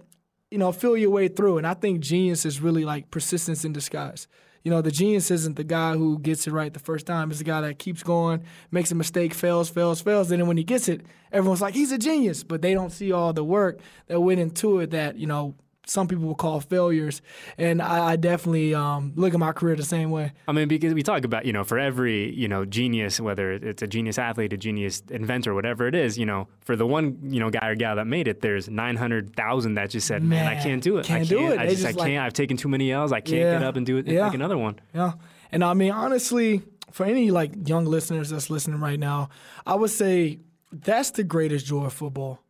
you 0.53 0.59
know, 0.59 0.71
feel 0.71 0.97
your 0.97 1.11
way 1.11 1.27
through. 1.27 1.59
And 1.59 1.67
I 1.67 1.75
think 1.75 2.01
genius 2.01 2.47
is 2.47 2.61
really 2.61 2.85
like 2.85 3.11
persistence 3.11 3.65
in 3.65 3.73
disguise. 3.73 4.29
You 4.63 4.71
know, 4.71 4.81
the 4.81 4.91
genius 4.91 5.31
isn't 5.31 5.57
the 5.57 5.65
guy 5.65 5.97
who 5.97 6.19
gets 6.19 6.47
it 6.47 6.53
right 6.53 6.73
the 6.73 6.81
first 6.81 7.05
time. 7.07 7.31
It's 7.31 7.39
the 7.39 7.45
guy 7.45 7.61
that 7.63 7.79
keeps 7.79 8.03
going, 8.03 8.45
makes 8.71 8.93
a 8.93 8.95
mistake, 8.95 9.35
fails, 9.35 9.69
fails, 9.69 10.01
fails. 10.01 10.31
And 10.31 10.41
then 10.41 10.47
when 10.47 10.57
he 10.57 10.65
gets 10.65 10.89
it, 10.89 11.03
everyone's 11.33 11.61
like, 11.61 11.75
he's 11.75 11.91
a 11.91 11.99
genius. 11.99 12.45
But 12.45 12.63
they 12.63 12.73
don't 12.75 12.93
see 12.93 13.11
all 13.11 13.33
the 13.33 13.45
work 13.45 13.81
that 14.07 14.21
went 14.21 14.41
into 14.41 14.79
it 14.79 14.91
that, 14.91 15.17
you 15.17 15.27
know, 15.27 15.55
some 15.87 16.07
people 16.07 16.25
will 16.27 16.35
call 16.37 16.61
failures. 16.61 17.23
And 17.59 17.83
I, 17.83 18.11
I 18.13 18.17
definitely 18.17 18.75
um, 18.75 19.13
look 19.17 19.35
at 19.35 19.41
my 19.41 19.53
career 19.53 19.75
the 19.75 19.83
same 19.83 20.11
way. 20.11 20.33
I 20.47 20.53
mean, 20.53 20.69
because 20.69 20.95
we 20.95 21.03
talk 21.03 21.25
about, 21.25 21.45
you 21.45 21.53
know, 21.53 21.65
for 21.65 21.79
every, 21.79 22.33
you 22.35 22.47
know, 22.49 22.65
genius, 22.65 23.19
whether 23.21 23.53
it's 23.53 23.83
a 23.83 23.87
genius 23.89 24.17
athlete, 24.19 24.53
a 24.53 24.57
genius 24.57 25.03
inventor, 25.11 25.55
whatever 25.55 25.87
it 25.89 25.95
is, 25.95 26.17
you 26.17 26.25
know, 26.27 26.47
for 26.61 26.77
the 26.77 26.87
one, 26.87 27.19
you 27.25 27.41
know, 27.41 27.51
guy 27.51 27.67
or 27.69 27.75
gal 27.75 27.97
that 27.97 28.07
made 28.07 28.29
it, 28.29 28.41
there's 28.43 28.69
900,000 28.69 29.75
that 29.75 29.91
just 29.91 30.07
said, 30.07 30.23
man, 30.23 30.47
I 30.47 30.63
can't 30.63 30.83
do 30.83 30.99
it. 30.99 31.07
can't 31.07 31.23
I 31.23 31.25
do 31.25 31.39
can't. 31.39 31.55
it. 31.55 31.59
I 31.59 31.67
They 31.67 31.73
just, 31.73 31.87
I 31.87 31.93
just 31.93 32.05
can't. 32.05 32.25
I've 32.25 32.33
taken 32.33 32.57
too 32.57 32.69
many 32.69 32.93
L's. 32.93 33.13
I 33.13 33.21
can't 33.21 33.39
Yeah. 33.41 33.53
get 33.59 33.63
up 33.65 33.77
and 33.77 33.85
do 33.85 33.97
it, 33.97 34.07
Yeah. 34.07 34.27
like 34.27 34.35
another 34.35 34.59
one. 34.59 34.79
Yeah. 34.95 35.13
And 35.51 35.65
I 35.65 35.75
mean, 35.75 35.91
honestly, 35.91 36.63
for 36.93 37.05
any 37.07 37.31
like 37.31 37.69
young 37.69 37.87
listeners 37.87 38.31
that's 38.31 38.51
listening 38.51 38.81
right 38.81 38.99
now, 39.01 39.31
I 39.67 39.75
would 39.75 39.91
say 39.91 40.39
that's 40.71 41.11
the 41.11 41.25
greatest 41.25 41.67
joy 41.67 41.85
of 41.87 41.93
football 41.93 42.41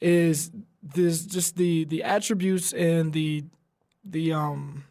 is 0.00 0.50
this 0.84 1.24
just 1.24 1.56
the 1.56 1.84
the 1.86 2.02
attributes 2.02 2.72
and 2.72 3.12
the 3.12 3.44
the 4.04 4.32
um 4.32 4.84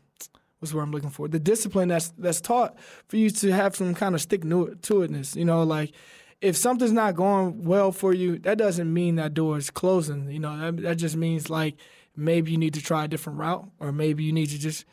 what's 0.60 0.74
word 0.74 0.84
I'm 0.84 0.92
looking 0.92 1.10
for? 1.10 1.28
The 1.28 1.40
discipline 1.40 1.90
that's 1.90 2.10
that's 2.18 2.42
taught 2.42 2.80
for 3.08 3.18
you 3.18 3.30
to 3.30 3.52
have 3.52 3.76
some 3.76 3.94
kind 3.94 4.16
of 4.16 4.22
stick 4.22 4.42
to 4.42 4.48
itness. 4.48 5.36
You 5.36 5.46
know, 5.46 5.64
like 5.64 5.94
if 6.42 6.58
something's 6.58 6.92
not 6.92 7.16
going 7.16 7.64
well 7.64 7.92
for 7.92 8.14
you, 8.14 8.40
that 8.40 8.58
doesn't 8.58 8.92
mean 8.92 9.16
that 9.16 9.34
door 9.34 9.58
is 9.58 9.70
closing. 9.70 10.30
You 10.32 10.40
know, 10.40 10.58
that, 10.58 10.82
that 10.84 10.96
just 10.96 11.16
means 11.16 11.50
like 11.50 11.76
maybe 12.16 12.52
you 12.52 12.58
need 12.58 12.74
to 12.74 12.82
try 12.82 13.06
a 13.06 13.08
different 13.08 13.40
route, 13.40 13.70
or 13.80 13.92
maybe 13.92 14.24
you 14.24 14.34
need 14.34 14.48
to 14.48 14.60
just 14.60 14.86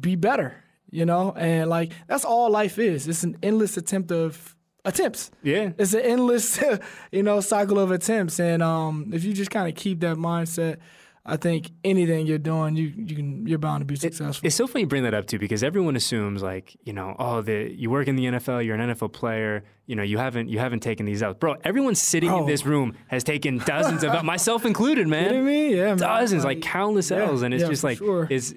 be 0.00 0.14
better. 0.14 0.62
You 0.90 1.04
know, 1.04 1.32
and 1.36 1.68
like 1.68 1.92
that's 2.06 2.24
all 2.24 2.50
life 2.50 2.78
is. 2.78 3.08
It's 3.08 3.24
an 3.24 3.36
endless 3.42 3.76
attempt 3.76 4.12
of 4.12 4.54
attempts. 4.84 5.30
Yeah. 5.42 5.70
It's 5.78 5.94
an 5.94 6.00
endless, 6.02 6.60
you 7.12 7.22
know, 7.22 7.40
cycle 7.40 7.78
of 7.78 7.90
attempts. 7.90 8.38
And 8.40 8.62
um, 8.62 9.10
if 9.12 9.24
you 9.24 9.32
just 9.32 9.50
kind 9.50 9.68
of 9.68 9.74
keep 9.74 10.00
that 10.00 10.16
mindset, 10.16 10.78
I 11.26 11.38
think 11.38 11.70
anything 11.84 12.26
you're 12.26 12.36
doing, 12.36 12.76
you 12.76 12.92
you 12.94 13.16
can 13.16 13.46
you're 13.46 13.58
bound 13.58 13.80
to 13.80 13.86
be 13.86 13.96
successful. 13.96 14.46
It's 14.46 14.54
so 14.56 14.66
funny 14.66 14.82
you 14.82 14.86
bring 14.86 15.04
that 15.04 15.14
up 15.14 15.24
too 15.26 15.38
because 15.38 15.62
everyone 15.62 15.96
assumes 15.96 16.42
like 16.42 16.76
you 16.84 16.92
know 16.92 17.16
oh 17.18 17.40
the 17.40 17.72
you 17.74 17.88
work 17.88 18.08
in 18.08 18.16
the 18.16 18.26
NFL 18.26 18.62
you're 18.62 18.76
an 18.76 18.90
NFL 18.90 19.10
player 19.14 19.64
you 19.86 19.96
know 19.96 20.02
you 20.02 20.18
haven't 20.18 20.50
you 20.50 20.58
haven't 20.58 20.80
taken 20.80 21.06
these 21.06 21.22
out 21.22 21.40
bro 21.40 21.56
everyone 21.64 21.94
sitting 21.94 22.30
in 22.30 22.44
this 22.44 22.66
room 22.66 22.94
has 23.06 23.24
taken 23.24 23.56
dozens 23.56 24.04
of 24.04 24.22
myself 24.34 24.66
included 24.66 25.08
man 25.08 25.28
Kidding 25.30 25.46
me? 25.46 25.74
Yeah, 25.74 25.84
man. 25.86 25.96
dozens 25.96 26.44
like 26.44 26.60
countless 26.60 27.10
yeah, 27.10 27.22
L's 27.24 27.40
and 27.40 27.54
it's 27.54 27.62
yeah, 27.62 27.68
just 27.70 27.84
like 27.84 27.96
sure. 27.96 28.26
is 28.28 28.54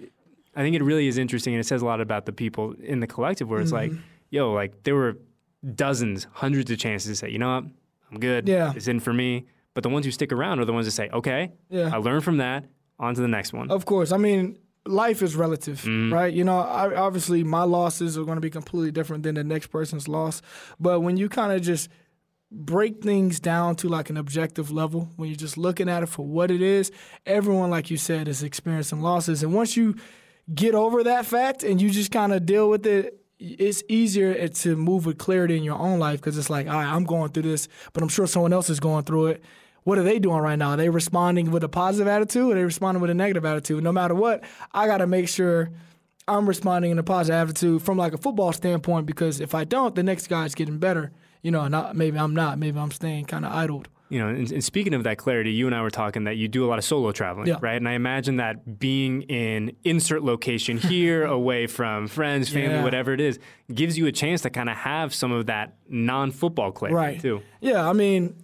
I 0.54 0.60
think 0.62 0.76
it 0.76 0.84
really 0.84 1.08
is 1.08 1.18
interesting 1.18 1.54
and 1.54 1.62
it 1.62 1.68
says 1.68 1.82
a 1.82 1.86
lot 1.86 2.02
about 2.02 2.26
the 2.26 2.34
people 2.34 2.74
in 2.84 3.00
the 3.00 3.08
collective 3.08 3.50
where 3.50 3.62
it's 3.62 3.72
like 3.72 3.92
Mm-hmm. 3.92 4.02
yo 4.30 4.52
like 4.52 4.84
there 4.84 4.96
were 4.96 5.20
dozens 5.76 6.28
hundreds 6.34 6.70
of 6.72 6.78
chances 6.78 7.10
to 7.10 7.16
say 7.26 7.32
you 7.32 7.40
know 7.40 7.56
what 7.56 7.64
I'm 8.12 8.20
good 8.20 8.48
Yeah. 8.48 8.74
it's 8.76 8.88
in 8.88 9.00
for 9.00 9.14
me 9.14 9.46
but 9.74 9.84
the 9.84 9.90
ones 9.90 10.06
who 10.06 10.12
stick 10.12 10.32
around 10.32 10.60
are 10.60 10.66
the 10.66 10.74
ones 10.74 10.86
that 10.86 10.92
say 10.92 11.10
okay 11.10 11.52
Yeah. 11.70 11.90
I 11.94 11.98
learned 11.98 12.24
from 12.24 12.38
that 12.38 12.66
on 13.00 13.16
to 13.16 13.22
the 13.22 13.28
next 13.28 13.54
one 13.54 13.70
Of 13.70 13.86
course. 13.86 14.12
I 14.12 14.18
mean, 14.18 14.58
life 14.86 15.22
is 15.22 15.36
relative, 15.36 15.82
Mm-hmm. 15.82 16.14
right? 16.14 16.34
You 16.34 16.44
know, 16.44 16.58
I, 16.60 16.96
obviously 16.96 17.44
my 17.44 17.64
losses 17.64 18.18
are 18.18 18.24
going 18.24 18.38
to 18.38 18.42
be 18.42 18.50
completely 18.50 18.92
different 18.92 19.22
than 19.24 19.36
the 19.36 19.44
next 19.44 19.68
person's 19.68 20.08
loss. 20.08 20.42
But 20.80 21.02
when 21.02 21.16
you 21.18 21.28
kind 21.30 21.52
of 21.54 21.62
just 21.62 21.90
break 22.52 23.04
things 23.04 23.40
down 23.40 23.76
to 23.76 23.90
like 23.90 24.10
an 24.10 24.18
objective 24.18 24.72
level, 24.72 25.10
when 25.18 25.28
you're 25.30 25.36
just 25.36 25.58
looking 25.58 25.90
at 25.90 26.02
it 26.04 26.08
for 26.08 26.26
what 26.26 26.50
it 26.50 26.62
is, 26.62 26.92
everyone, 27.26 27.70
like 27.70 27.92
you 27.92 27.98
said, 27.98 28.28
is 28.28 28.42
experiencing 28.44 29.02
losses. 29.02 29.44
And 29.44 29.54
once 29.54 29.76
you 29.78 29.96
get 30.56 30.74
over 30.74 31.04
that 31.04 31.26
fact 31.26 31.64
and 31.64 31.82
you 31.82 31.90
just 31.90 32.10
kind 32.12 32.32
of 32.34 32.46
deal 32.46 32.70
with 32.70 32.86
it, 32.88 33.20
it's 33.40 33.84
easier 33.88 34.36
eh, 34.38 34.48
to 34.48 34.76
move 34.76 35.06
with 35.06 35.18
clarity 35.18 35.58
in 35.58 35.64
your 35.64 35.78
own 35.78 36.00
life 36.00 36.20
because 36.20 36.38
it's 36.38 36.50
like, 36.50 36.68
all 36.68 36.74
right, 36.74 36.88
I'm 36.88 37.04
going 37.04 37.32
through 37.32 37.44
this, 37.44 37.68
but 37.94 38.04
I'm 38.04 38.10
sure 38.10 38.28
someone 38.28 38.54
else 38.54 38.70
is 38.70 38.80
going 38.80 39.04
through 39.04 39.28
it. 39.28 39.44
What 39.84 39.98
are 39.98 40.04
they 40.04 40.20
doing 40.20 40.40
right 40.40 40.58
now? 40.58 40.72
Are 40.72 40.78
they 40.78 40.90
responding 40.90 41.52
with 41.52 41.64
a 41.64 41.70
positive 41.70 42.08
attitude 42.08 42.52
or 42.52 42.56
they 42.56 42.64
responding 42.64 43.02
with 43.02 43.10
a 43.10 43.14
negative 43.14 43.46
attitude? 43.46 43.84
No 43.84 43.92
matter 43.92 44.16
what, 44.16 44.44
I 44.74 44.86
got 44.88 44.98
to 44.98 45.08
make 45.08 45.30
sure 45.30 45.72
I'm 46.28 46.48
responding 46.48 46.92
in 46.92 47.00
a 47.00 47.04
positive 47.04 47.50
attitude 47.50 47.82
from 47.84 47.98
like 47.98 48.14
a 48.14 48.18
football 48.18 48.52
standpoint 48.52 49.06
because 49.06 49.40
if 49.40 49.56
I 49.56 49.64
don't, 49.64 49.96
the 49.96 50.04
next 50.04 50.28
guy's 50.28 50.56
getting 50.56 50.78
better. 50.78 51.12
You 51.42 51.52
know, 51.52 51.68
not 51.70 51.96
maybe 51.96 52.18
I'm 52.18 52.34
not. 52.34 52.60
Maybe 52.60 52.78
I'm 52.78 52.92
staying 52.92 53.26
kind 53.26 53.46
of 53.46 53.54
idled. 53.54 53.88
You 54.10 54.20
know, 54.20 54.30
and, 54.30 54.52
and 54.52 54.64
speaking 54.64 54.94
of 54.94 55.04
that 55.04 55.18
clarity, 55.18 55.52
you 55.52 55.66
and 55.68 55.76
I 55.76 55.82
were 55.82 55.90
talking 55.90 56.24
that 56.26 56.38
you 56.38 56.48
do 56.48 56.66
a 56.66 56.68
lot 56.68 56.78
of 56.80 56.86
solo 56.86 57.12
traveling, 57.12 57.48
Yeah. 57.48 57.58
right? 57.62 57.76
And 57.76 57.88
I 57.90 57.94
imagine 57.94 58.38
that 58.38 58.80
being 58.80 59.24
in 59.24 59.76
insert 59.84 60.24
location 60.24 60.78
here, 60.94 61.26
away 61.26 61.68
from 61.68 62.08
friends, 62.08 62.50
family, 62.50 62.76
Yeah. 62.76 62.84
whatever 62.84 63.14
it 63.14 63.20
is, 63.22 63.40
gives 63.74 63.98
you 63.98 64.06
a 64.08 64.12
chance 64.12 64.42
to 64.42 64.50
kind 64.50 64.70
of 64.70 64.78
have 64.78 65.14
some 65.14 65.32
of 65.32 65.48
that 65.48 65.76
non-football 65.90 66.72
clarity 66.72 66.96
right. 66.96 67.20
too. 67.22 67.42
Yeah, 67.60 67.88
I 67.88 67.94
mean, 67.94 68.36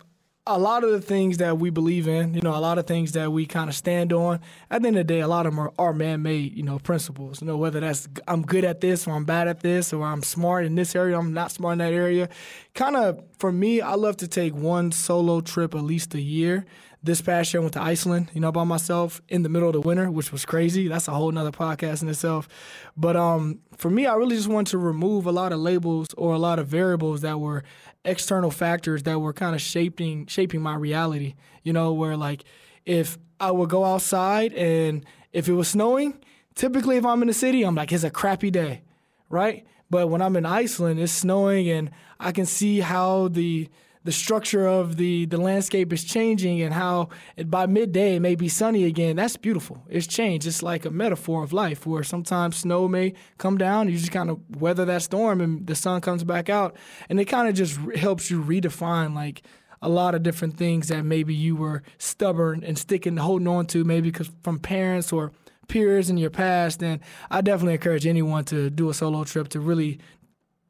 a 0.45 0.60
lot 0.60 0.84
of 0.84 0.91
the 0.91 0.99
things 0.99 1.38
that 1.38 1.58
we 1.58 1.69
believe 1.69 2.06
in, 2.06 2.34
you 2.34 2.41
know, 2.41 2.53
a 2.53 2.60
lot 2.60 2.77
of 2.77 2.86
things 2.86 3.13
that 3.13 3.32
we 3.32 3.45
kind 3.45 3.69
of 3.69 3.75
stand 3.75 4.12
on. 4.12 4.41
At 4.69 4.82
the 4.82 4.89
end 4.89 4.97
of 4.97 5.08
the 5.08 5.13
day, 5.13 5.21
a 5.21 5.27
lot 5.27 5.45
of 5.45 5.53
them 5.53 5.60
are, 5.60 5.71
are 5.79 5.93
man-made, 5.93 6.58
you 6.58 6.63
know, 6.63 6.79
principles. 6.79 7.39
You 7.39 7.47
know, 7.47 7.56
whether 7.56 7.79
that's 7.79 8.10
I'm 8.27 8.41
good 8.41 8.65
at 8.65 8.82
this 8.82 9.08
or 9.08 9.15
I'm 9.15 9.23
bad 9.23 9.47
at 9.47 9.62
this 9.62 9.93
or 9.93 10.06
I'm 10.06 10.21
smart 10.21 10.65
in 10.65 10.75
this 10.75 10.95
area, 10.95 11.17
I'm 11.17 11.34
not 11.34 11.51
smart 11.51 11.73
in 11.73 11.77
that 11.79 11.93
area. 11.93 12.27
Kind 12.73 12.97
of 12.97 13.23
for 13.38 13.53
me, 13.53 13.79
I 13.79 13.93
love 13.93 14.17
to 14.17 14.27
take 14.27 14.53
one 14.53 14.91
solo 14.91 15.39
trip 15.39 15.75
at 15.75 15.84
least 15.84 16.13
a 16.13 16.21
year. 16.21 16.65
This 17.06 17.21
past 17.21 17.53
year, 17.53 17.60
I 17.60 17.63
went 17.63 17.73
to 17.73 17.82
Iceland, 17.82 18.32
you 18.34 18.39
know, 18.39 18.53
by 18.53 18.63
myself 18.63 19.21
in 19.27 19.43
the 19.43 19.49
middle 19.49 19.67
of 19.67 19.73
the 19.73 19.82
winter, 19.82 20.10
which 20.10 20.32
was 20.32 20.45
crazy. 20.45 20.88
That's 20.88 21.10
a 21.10 21.12
whole 21.12 21.29
nother 21.32 21.51
podcast 21.51 22.01
in 22.01 22.08
itself. 22.08 22.47
But 22.95 23.17
um, 23.17 23.60
for 23.75 23.89
me, 23.89 24.06
I 24.06 24.15
really 24.15 24.38
just 24.38 24.47
wanted 24.47 24.71
to 24.71 24.77
remove 24.77 25.25
a 25.25 25.32
lot 25.34 25.51
of 25.51 25.60
labels 25.60 26.08
or 26.17 26.34
a 26.34 26.38
lot 26.38 26.60
of 26.60 26.67
variables 26.67 27.19
that 27.19 27.41
were 27.41 27.65
external 28.06 28.52
factors 28.52 29.04
that 29.04 29.20
were 29.20 29.34
kind 29.34 29.56
of 29.56 29.62
shaping 29.62 30.26
shaping 30.28 30.62
my 30.62 30.76
reality. 30.76 31.36
You 31.63 31.74
know, 31.74 31.94
where 31.94 32.18
like 32.18 32.44
if 32.86 33.18
I 33.39 33.52
would 33.52 33.70
go 33.70 33.86
outside 33.86 34.54
and 34.54 35.06
if 35.32 35.48
it 35.48 35.54
was 35.54 35.70
snowing, 35.70 36.24
typically 36.56 36.98
if 36.98 37.06
I'm 37.06 37.22
in 37.22 37.28
the 37.28 37.34
city, 37.34 37.63
I'm 37.63 37.76
like, 37.76 37.92
it's 37.92 38.04
a 38.04 38.10
crappy 38.12 38.52
day, 38.52 38.82
right? 39.30 39.66
But 39.89 40.08
when 40.08 40.22
I'm 40.22 40.36
in 40.36 40.46
Iceland, 40.46 41.00
it's 41.00 41.12
snowing 41.12 41.70
and 41.70 41.92
I 42.20 42.32
can 42.32 42.46
see 42.46 42.80
how 42.80 43.28
the 43.28 43.70
the 44.04 44.12
structure 44.12 44.68
of 44.68 44.98
the 44.98 45.26
the 45.26 45.38
landscape 45.38 45.94
is 45.94 46.04
changing 46.04 46.62
and 46.62 46.74
how 46.74 47.10
it, 47.38 47.50
by 47.50 47.66
midday 47.66 48.16
it 48.16 48.20
may 48.20 48.36
be 48.36 48.50
sunny 48.50 48.84
again. 48.84 49.16
That's 49.16 49.38
beautiful. 49.38 49.84
It's 49.89 50.08
changed. 50.08 50.46
It's 50.46 50.62
like 50.62 50.86
a 50.86 50.89
metaphor 50.92 51.44
of 51.44 51.54
life 51.54 51.86
where 51.86 52.04
sometimes 52.04 52.58
snow 52.58 52.88
may 52.88 53.13
come 53.38 53.58
down, 53.58 53.89
you 53.89 53.98
just 53.98 54.12
kind 54.12 54.30
of 54.30 54.39
weather 54.60 54.86
that 54.86 55.02
storm 55.02 55.42
and 55.42 55.66
the 55.66 55.76
sun 55.76 56.02
comes 56.02 56.24
back 56.24 56.50
out, 56.50 56.76
and 57.10 57.20
it 57.20 57.26
kind 57.26 57.48
of 57.48 57.56
just 57.56 57.80
re- 57.80 57.98
helps 57.98 58.30
you 58.30 58.44
redefine 58.44 59.16
like 59.16 59.44
a 59.82 59.89
lot 59.89 60.16
of 60.16 60.24
different 60.24 60.56
things 60.58 60.88
that 60.88 61.04
maybe 61.04 61.34
you 61.34 61.56
were 61.56 61.84
stubborn 61.98 62.63
and 62.63 62.78
sticking 62.78 63.18
holding 63.18 63.48
on 63.48 63.66
to 63.66 63.84
maybe 63.84 64.12
'cause 64.12 64.32
from 64.42 64.58
parents 64.58 65.12
or 65.12 65.32
peers 65.68 66.10
in 66.10 66.18
your 66.18 66.30
past. 66.30 66.82
And 66.82 67.02
I 67.30 67.42
definitely 67.42 67.74
encourage 67.74 68.06
anyone 68.08 68.46
to 68.46 68.70
do 68.70 68.89
a 68.89 68.94
solo 68.94 69.24
trip 69.24 69.50
to 69.50 69.60
really 69.60 70.00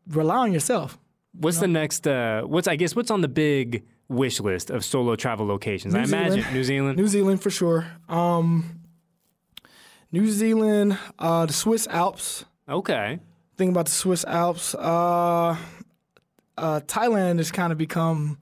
rely 0.07 0.37
on 0.37 0.53
yourself. 0.53 0.97
What's 1.33 1.59
the 1.59 1.67
next? 1.67 2.07
Uh, 2.07 2.43
what's 2.43 2.67
I 2.67 2.75
guess 2.75 2.95
what's 2.95 3.11
on 3.11 3.21
the 3.21 3.27
big 3.27 3.83
wish 4.07 4.39
list 4.39 4.69
of 4.69 4.85
solo 4.85 5.15
travel 5.15 5.45
locations? 5.47 5.95
I 5.95 5.99
New 5.99 6.03
imagine 6.05 6.53
New 6.53 6.63
Zealand. 6.63 6.97
New 6.97 7.07
Zealand 7.07 7.41
for 7.41 7.49
sure. 7.49 7.85
Um, 8.07 8.79
New 10.11 10.29
Zealand, 10.29 10.97
uh, 11.17 11.45
the 11.47 11.53
Swiss 11.53 11.87
Alps. 11.87 12.45
okay. 12.69 13.19
Think 13.55 13.69
about 13.71 13.85
the 13.85 13.91
Swiss 13.91 14.25
Alps. 14.25 14.73
Uh, 14.73 15.55
uh, 16.57 16.79
Thailand 16.81 17.37
has 17.37 17.51
kind 17.51 17.71
of 17.71 17.77
become 17.77 18.37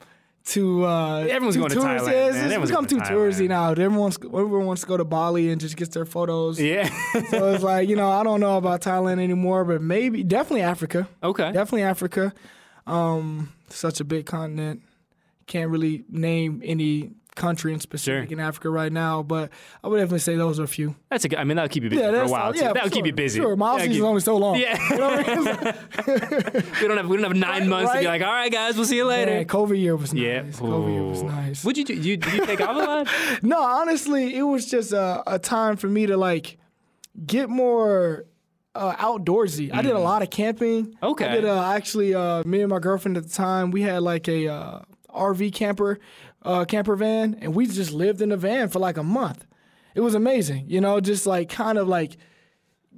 too. 0.46 0.86
Uh, 0.86 1.20
Everyone's 1.20 1.56
too 1.56 1.60
going 1.62 1.70
to 1.72 1.80
Thailand, 1.80 2.08
Yeah, 2.12 2.28
it's, 2.28 2.36
man. 2.36 2.62
it's 2.62 2.72
become 2.72 2.86
too 2.88 3.00
to 3.00 3.04
touristy 3.06 3.48
now. 3.50 3.72
Everyone's 3.72 4.18
everyone 4.24 4.66
wants 4.68 4.82
to 4.84 4.88
go 4.88 4.96
to 4.98 5.04
Bali 5.06 5.50
and 5.52 5.60
just 5.60 5.76
get 5.76 5.92
their 5.92 6.06
photos. 6.06 6.60
Yeah. 6.62 6.90
So 7.30 7.54
it's 7.54 7.64
like 7.64 7.90
you 7.90 7.96
know 7.98 8.10
I 8.10 8.24
don't 8.24 8.40
know 8.40 8.56
about 8.58 8.82
Thailand 8.82 9.22
anymore, 9.22 9.66
but 9.66 9.82
maybe 9.82 10.24
definitely 10.24 10.62
Africa. 10.62 11.08
okay. 11.22 11.52
Definitely 11.52 11.84
Africa. 11.84 12.34
Um, 12.88 13.52
such 13.70 14.00
a 14.00 14.04
big 14.04 14.26
continent. 14.26 14.82
Can't 15.48 15.70
really 15.70 16.04
name 16.10 16.62
any 16.64 17.12
country 17.36 17.72
in 17.74 17.80
specific 17.80 18.30
Sure. 18.30 18.38
in 18.38 18.44
Africa 18.44 18.70
right 18.70 18.92
now, 18.92 19.24
but 19.24 19.52
I 19.84 19.88
would 19.88 19.98
definitely 19.98 20.20
say 20.20 20.36
those 20.36 20.60
are 20.60 20.64
a 20.64 20.68
few. 20.68 20.96
That's 21.10 21.24
a 21.24 21.30
good. 21.30 21.40
I 21.40 21.46
mean, 21.46 21.56
that'll 21.56 21.70
keep 21.70 21.84
you 21.84 21.90
busy 21.90 22.02
Yeah, 22.02 22.12
for 22.12 22.22
a 22.24 22.28
while. 22.28 22.54
too. 22.54 22.60
yeah, 22.60 22.74
that'll 22.74 22.90
for 22.90 22.96
keep 22.96 23.06
you 23.06 23.14
busy. 23.14 23.40
Sure, 23.40 23.56
my 23.56 23.78
is 23.78 24.02
only 24.02 24.20
so 24.22 24.36
long. 24.38 24.56
Yeah. 24.60 24.78
You 24.90 24.98
know 24.98 25.08
what 25.10 25.30
I 25.30 25.36
mean? 25.36 26.64
we 26.82 26.88
don't 26.88 26.98
have 26.98 27.08
we 27.08 27.18
don't 27.18 27.24
have 27.24 27.36
nine 27.36 27.70
months 27.70 27.94
to 27.94 28.00
be 28.00 28.06
like, 28.06 28.22
all 28.22 28.32
right, 28.34 28.52
guys, 28.52 28.76
we'll 28.76 28.86
see 28.86 28.98
you 28.98 29.06
later. 29.06 29.32
Man, 29.32 29.46
COVID 29.46 29.80
year 29.80 29.96
was 29.96 30.14
nice. 30.14 30.22
yeah. 30.24 30.42
COVID 30.44 30.94
year 30.94 31.04
was 31.04 31.24
nice. 31.24 31.64
What'd 31.64 31.78
you 31.78 31.86
do? 31.86 31.94
You, 31.94 32.18
did 32.18 32.34
you 32.34 32.46
take 32.46 32.60
off 32.62 32.76
a 32.76 32.80
lot? 32.80 33.08
No, 33.44 33.62
honestly, 33.62 34.36
it 34.36 34.44
was 34.44 34.70
just 34.70 34.92
a, 34.92 35.24
a 35.26 35.40
time 35.40 35.78
for 35.78 35.88
me 35.88 36.06
to 36.08 36.18
like 36.18 36.58
get 37.26 37.50
more 37.50 38.26
uh, 38.76 38.96
outdoorsy. 38.96 39.74
I 39.74 39.82
did 39.82 39.92
a 39.92 40.00
lot 40.00 40.22
of 40.22 40.30
camping. 40.30 40.88
Mm. 40.88 41.12
Okay. 41.12 41.26
I 41.26 41.36
did 41.36 41.46
uh, 41.46 41.72
actually 41.72 42.14
uh, 42.14 42.44
me 42.46 42.62
and 42.62 42.70
my 42.70 42.80
girlfriend 42.80 43.18
at 43.18 43.24
the 43.24 43.30
time 43.30 43.72
we 43.72 43.82
had 43.82 44.02
like 44.02 44.28
a 44.28 44.48
uh, 44.48 44.80
RV 45.14 45.54
camper 45.54 46.00
uh, 46.44 46.66
camper 46.66 46.96
van, 46.96 47.38
and 47.42 47.54
we 47.56 47.68
just 47.68 47.92
lived 47.92 48.22
in 48.22 48.32
a 48.32 48.38
van 48.38 48.70
for 48.70 48.80
like 48.80 48.98
a 48.98 49.04
month. 49.04 49.46
It 49.94 50.02
was 50.02 50.16
amazing, 50.16 50.66
you 50.70 50.82
know, 50.82 51.00
just 51.00 51.28
like 51.28 51.50
kind 51.50 51.78
of 51.78 51.88
like 51.88 52.18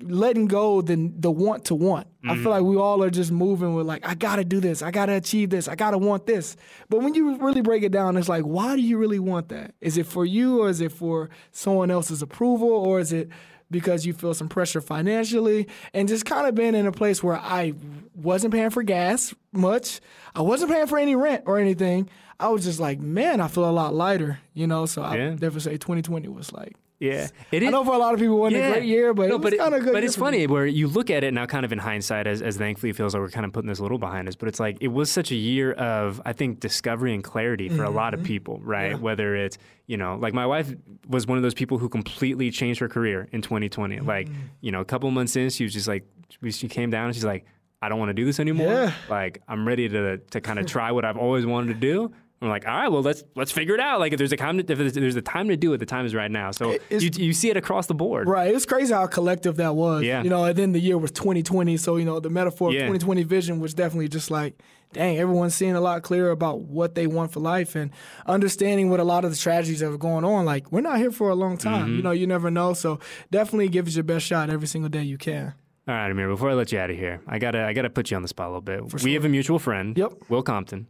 letting 0.02 0.48
go 0.48 0.82
the 0.82 1.12
the 1.16 1.32
want 1.32 1.66
to 1.66 1.76
want. 1.76 2.08
I 2.26 2.36
feel 2.38 2.52
like 2.52 2.64
we 2.64 2.78
all 2.78 3.04
are 3.04 3.10
just 3.10 3.32
moving 3.32 3.76
with 3.76 3.86
like 3.86 4.08
I 4.08 4.16
gotta 4.16 4.46
do 4.46 4.60
this, 4.60 4.82
I 4.82 4.92
gotta 4.92 5.14
achieve 5.14 5.50
this, 5.50 5.68
I 5.68 5.76
gotta 5.76 5.98
want 5.98 6.26
this. 6.26 6.56
But 6.90 7.02
when 7.02 7.14
you 7.16 7.38
really 7.38 7.62
break 7.62 7.84
it 7.84 7.92
down, 7.92 8.16
it's 8.16 8.30
like 8.30 8.44
why 8.44 8.76
do 8.76 8.82
you 8.82 8.98
really 8.98 9.20
want 9.20 9.50
that? 9.50 9.74
Is 9.82 9.98
it 9.98 10.06
for 10.06 10.26
you, 10.26 10.62
or 10.62 10.70
is 10.70 10.82
it 10.82 10.92
for 10.92 11.30
someone 11.52 11.92
else's 11.92 12.22
approval, 12.22 12.70
or 12.70 13.00
is 13.00 13.12
it 13.12 13.30
because 13.74 14.06
you 14.06 14.14
feel 14.14 14.34
some 14.34 14.48
pressure 14.48 14.80
financially? 14.80 15.68
And 15.94 16.08
just 16.08 16.26
kind 16.26 16.48
of 16.48 16.56
been 16.56 16.74
in 16.76 16.86
a 16.88 16.92
place 16.94 17.22
where 17.22 17.36
I 17.36 17.74
wasn't 18.16 18.54
paying 18.54 18.70
for 18.70 18.84
gas 18.84 19.34
much, 19.52 20.00
I 20.34 20.42
wasn't 20.42 20.72
paying 20.72 20.88
for 20.88 20.98
any 20.98 21.16
rent 21.16 21.44
or 21.46 21.60
anything. 21.60 22.10
I 22.40 22.48
was 22.48 22.64
just 22.64 22.80
like, 22.80 23.00
man, 23.00 23.42
I 23.42 23.48
feel 23.50 23.70
a 23.70 23.72
lot 23.72 23.94
lighter, 23.94 24.40
you 24.54 24.68
know. 24.68 24.86
So 24.86 25.02
I 25.02 25.16
Yeah. 25.18 25.30
definitely 25.32 25.60
say 25.62 25.78
2020 25.78 26.30
was 26.30 26.54
like. 26.54 26.76
Yeah, 27.00 27.28
it 27.52 27.64
is. 27.64 27.68
I 27.68 27.72
know 27.72 27.84
for 27.84 27.94
a 27.94 27.98
lot 27.98 28.14
of 28.14 28.20
people 28.22 28.38
it 28.38 28.40
wasn't 28.40 28.64
a 28.64 28.72
great 28.72 28.84
year, 28.86 29.14
but 29.14 29.28
no, 29.28 29.36
it 29.36 29.42
was 29.42 29.54
kind 29.56 29.76
of 29.76 29.84
good. 29.84 29.92
But 29.92 30.04
it's 30.06 30.16
funny 30.16 30.48
where 30.48 30.66
you 30.66 30.88
look 30.88 31.10
at 31.10 31.24
it 31.26 31.34
now, 31.34 31.46
kind 31.46 31.66
of 31.66 31.74
in 31.74 31.80
hindsight, 31.80 32.28
as 32.28 32.42
as 32.42 32.56
thankfully 32.56 32.92
it 32.92 32.96
feels 32.96 33.14
like 33.14 33.20
we're 33.22 33.30
kind 33.30 33.46
of 33.46 33.52
putting 33.52 33.68
this 33.68 33.80
a 33.80 33.82
little 33.82 33.98
behind 33.98 34.30
us. 34.30 34.36
But 34.36 34.48
it's 34.48 34.60
like 34.60 34.78
it 34.80 34.88
was 34.88 35.12
such 35.12 35.30
a 35.32 35.36
year 35.36 35.74
of 35.74 36.22
I 36.24 36.32
think 36.32 36.62
discovery 36.62 37.14
and 37.14 37.22
clarity 37.24 37.68
for 37.68 37.84
a 37.84 37.90
lot 37.90 38.14
Mm-hmm. 38.14 38.22
of 38.22 38.28
people, 38.28 38.60
right? 38.64 38.98
Whether 39.00 39.36
it's 39.36 39.58
you 39.88 39.98
know, 39.98 40.16
like 40.16 40.34
my 40.34 40.46
wife 40.46 40.74
was 41.10 41.28
one 41.28 41.38
of 41.38 41.42
those 41.44 41.54
people 41.56 41.78
who 41.78 41.90
completely 41.90 42.52
changed 42.52 42.80
her 42.80 42.88
career 42.88 43.28
in 43.34 43.42
2020. 43.42 43.98
Mm-hmm. 43.98 44.08
Like 44.08 44.30
you 44.62 44.72
know, 44.72 44.80
a 44.80 44.86
couple 44.86 45.10
months 45.12 45.36
in, 45.36 45.50
she 45.50 45.64
was 45.66 45.74
just 45.74 45.88
like 45.90 46.06
she 46.52 46.68
came 46.70 46.90
down 46.90 47.08
and 47.08 47.16
she's 47.16 47.26
like, 47.26 47.46
I 47.82 47.90
don't 47.90 48.00
want 48.00 48.10
to 48.10 48.14
do 48.14 48.24
this 48.24 48.40
anymore. 48.40 48.72
Yeah. 48.72 48.94
Like 49.10 49.42
I'm 49.48 49.68
ready 49.68 49.90
to 49.90 50.20
to 50.20 50.40
kind 50.42 50.58
of 50.58 50.66
try 50.76 50.92
what 50.92 51.04
I've 51.04 51.18
always 51.18 51.46
wanted 51.46 51.74
to 51.74 51.80
do. 51.80 52.14
I'm 52.44 52.50
like, 52.50 52.68
all 52.68 52.74
right, 52.74 52.90
well, 52.90 53.02
let's 53.02 53.24
let's 53.36 53.52
figure 53.52 53.74
it 53.74 53.80
out. 53.80 54.02
Like, 54.02 54.12
if 54.12 54.18
there's 54.18 54.34
a 54.34 54.38
time, 54.38 54.58
to, 54.58 54.72
if 54.72 54.94
there's, 54.94 55.16
a 55.16 55.22
time 55.22 55.48
to 55.48 55.56
do 55.56 55.72
it, 55.74 55.78
the 55.78 55.86
time 55.86 56.06
is 56.06 56.14
right 56.14 56.30
now. 56.30 56.52
So 56.52 56.78
you, 56.90 57.10
you 57.16 57.34
see 57.34 57.50
it 57.50 57.56
across 57.56 57.88
the 57.88 57.94
board. 57.94 58.28
Right. 58.28 58.54
It's 58.54 58.66
crazy 58.66 58.94
how 58.94 59.08
collective 59.08 59.56
that 59.58 59.76
was. 59.76 60.04
Yeah. 60.04 60.24
You 60.24 60.30
know, 60.30 60.44
and 60.44 60.56
then 60.56 60.74
the 60.74 60.80
year 60.80 60.98
was 60.98 61.12
2020. 61.12 61.78
So, 61.78 61.96
you 61.96 62.04
know, 62.04 62.20
the 62.20 62.30
metaphor 62.30 62.68
of 62.68 62.74
Yeah. 62.74 62.82
2020 62.82 63.24
vision 63.24 63.60
was 63.62 63.74
definitely 63.74 64.10
just 64.10 64.30
like, 64.30 64.62
dang, 64.92 65.18
everyone's 65.18 65.56
seeing 65.56 65.76
a 65.76 65.82
lot 65.82 66.04
clearer 66.04 66.32
about 66.32 66.62
what 66.62 66.96
they 66.96 67.08
want 67.08 67.32
for 67.32 67.40
life 67.40 67.76
and 67.76 67.92
understanding 68.28 68.90
what 68.90 69.00
a 69.00 69.04
lot 69.06 69.24
of 69.24 69.32
the 69.32 69.38
tragedies 69.38 69.80
that 69.80 69.90
are 69.90 69.98
going 69.98 70.26
on. 70.26 70.44
Like, 70.44 70.72
we're 70.72 70.82
not 70.82 70.98
here 70.98 71.12
for 71.12 71.30
a 71.30 71.36
long 71.36 71.58
time. 71.58 71.88
Mm-hmm. 71.88 71.96
You 71.96 72.04
know, 72.04 72.12
you 72.12 72.28
never 72.28 72.52
know. 72.52 72.74
So 72.74 73.00
definitely 73.32 73.70
give 73.70 73.88
it 73.88 73.96
your 73.96 74.04
best 74.04 74.26
shot 74.26 74.50
every 74.50 74.68
single 74.68 74.90
day 74.90 75.04
you 75.04 75.18
can. 75.18 75.54
All 75.88 75.96
right, 75.96 76.10
Ameer. 76.10 76.28
Before 76.30 76.50
I 76.50 76.54
let 76.54 76.72
you 76.72 76.80
out 76.80 76.90
of 76.90 76.98
here, 76.98 77.22
I 77.28 77.40
gotta 77.40 77.66
I 77.66 77.74
gotta 77.74 77.90
put 77.90 78.10
you 78.10 78.16
on 78.16 78.22
the 78.22 78.30
spot 78.30 78.48
a 78.48 78.50
little 78.50 78.62
bit. 78.62 79.04
We 79.04 79.14
have 79.16 79.26
a 79.26 79.30
mutual 79.30 79.60
friend. 79.60 79.98
Yep. 79.98 80.14
Will 80.30 80.44
Compton. 80.44 80.88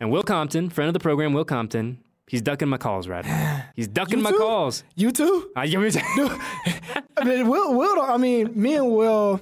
And 0.00 0.10
Will 0.10 0.22
Compton, 0.22 0.70
friend 0.70 0.88
of 0.88 0.94
the 0.94 1.00
program, 1.00 1.32
Will 1.32 1.44
Compton, 1.44 1.98
he's 2.28 2.42
ducking 2.42 2.68
my 2.68 2.78
calls 2.78 3.08
right 3.08 3.24
now. 3.24 3.64
He's 3.74 3.88
ducking 3.88 4.18
You 4.18 4.24
my 4.24 4.30
too? 4.30 4.38
calls. 4.38 4.84
You 4.94 5.10
too? 5.10 5.50
Uh, 5.56 5.60
I, 5.60 5.66
give 5.66 5.80
me 5.80 5.90
I 7.16 7.24
mean, 7.24 7.48
Will, 7.48 7.74
Will, 7.74 8.00
I 8.00 8.16
mean, 8.16 8.52
me 8.60 8.74
and 8.76 8.90
Will. 8.92 9.40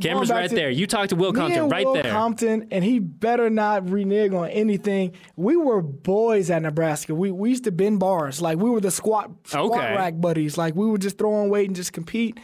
Camera's 0.00 0.28
right 0.28 0.50
to- 0.50 0.54
there. 0.56 0.70
You 0.70 0.86
talk 0.88 1.08
to 1.10 1.16
Will 1.16 1.32
Compton 1.32 1.68
right 1.68 1.86
Will 1.86 1.94
there. 1.94 2.10
Compton, 2.10 2.66
and 2.72 2.82
he 2.84 2.98
better 2.98 3.48
not 3.48 3.88
renege 3.88 4.32
on 4.32 4.48
anything. 4.48 5.12
We 5.36 5.56
were 5.56 5.80
boys 5.82 6.50
at 6.50 6.62
Nebraska. 6.62 7.14
We 7.14 7.30
we 7.30 7.50
used 7.50 7.62
to 7.64 7.70
bend 7.72 8.00
bars. 8.00 8.42
Like 8.42 8.58
we 8.58 8.68
were 8.70 8.80
the 8.80 8.90
squat 8.90 9.30
squat 9.44 9.70
Okay. 9.70 9.94
rack 9.94 10.20
buddies. 10.20 10.58
Like 10.58 10.74
we 10.74 10.84
would 10.86 11.00
just 11.00 11.16
throw 11.16 11.32
on 11.34 11.48
weight 11.48 11.68
and 11.68 11.76
just 11.76 11.92
compete. 11.92 12.40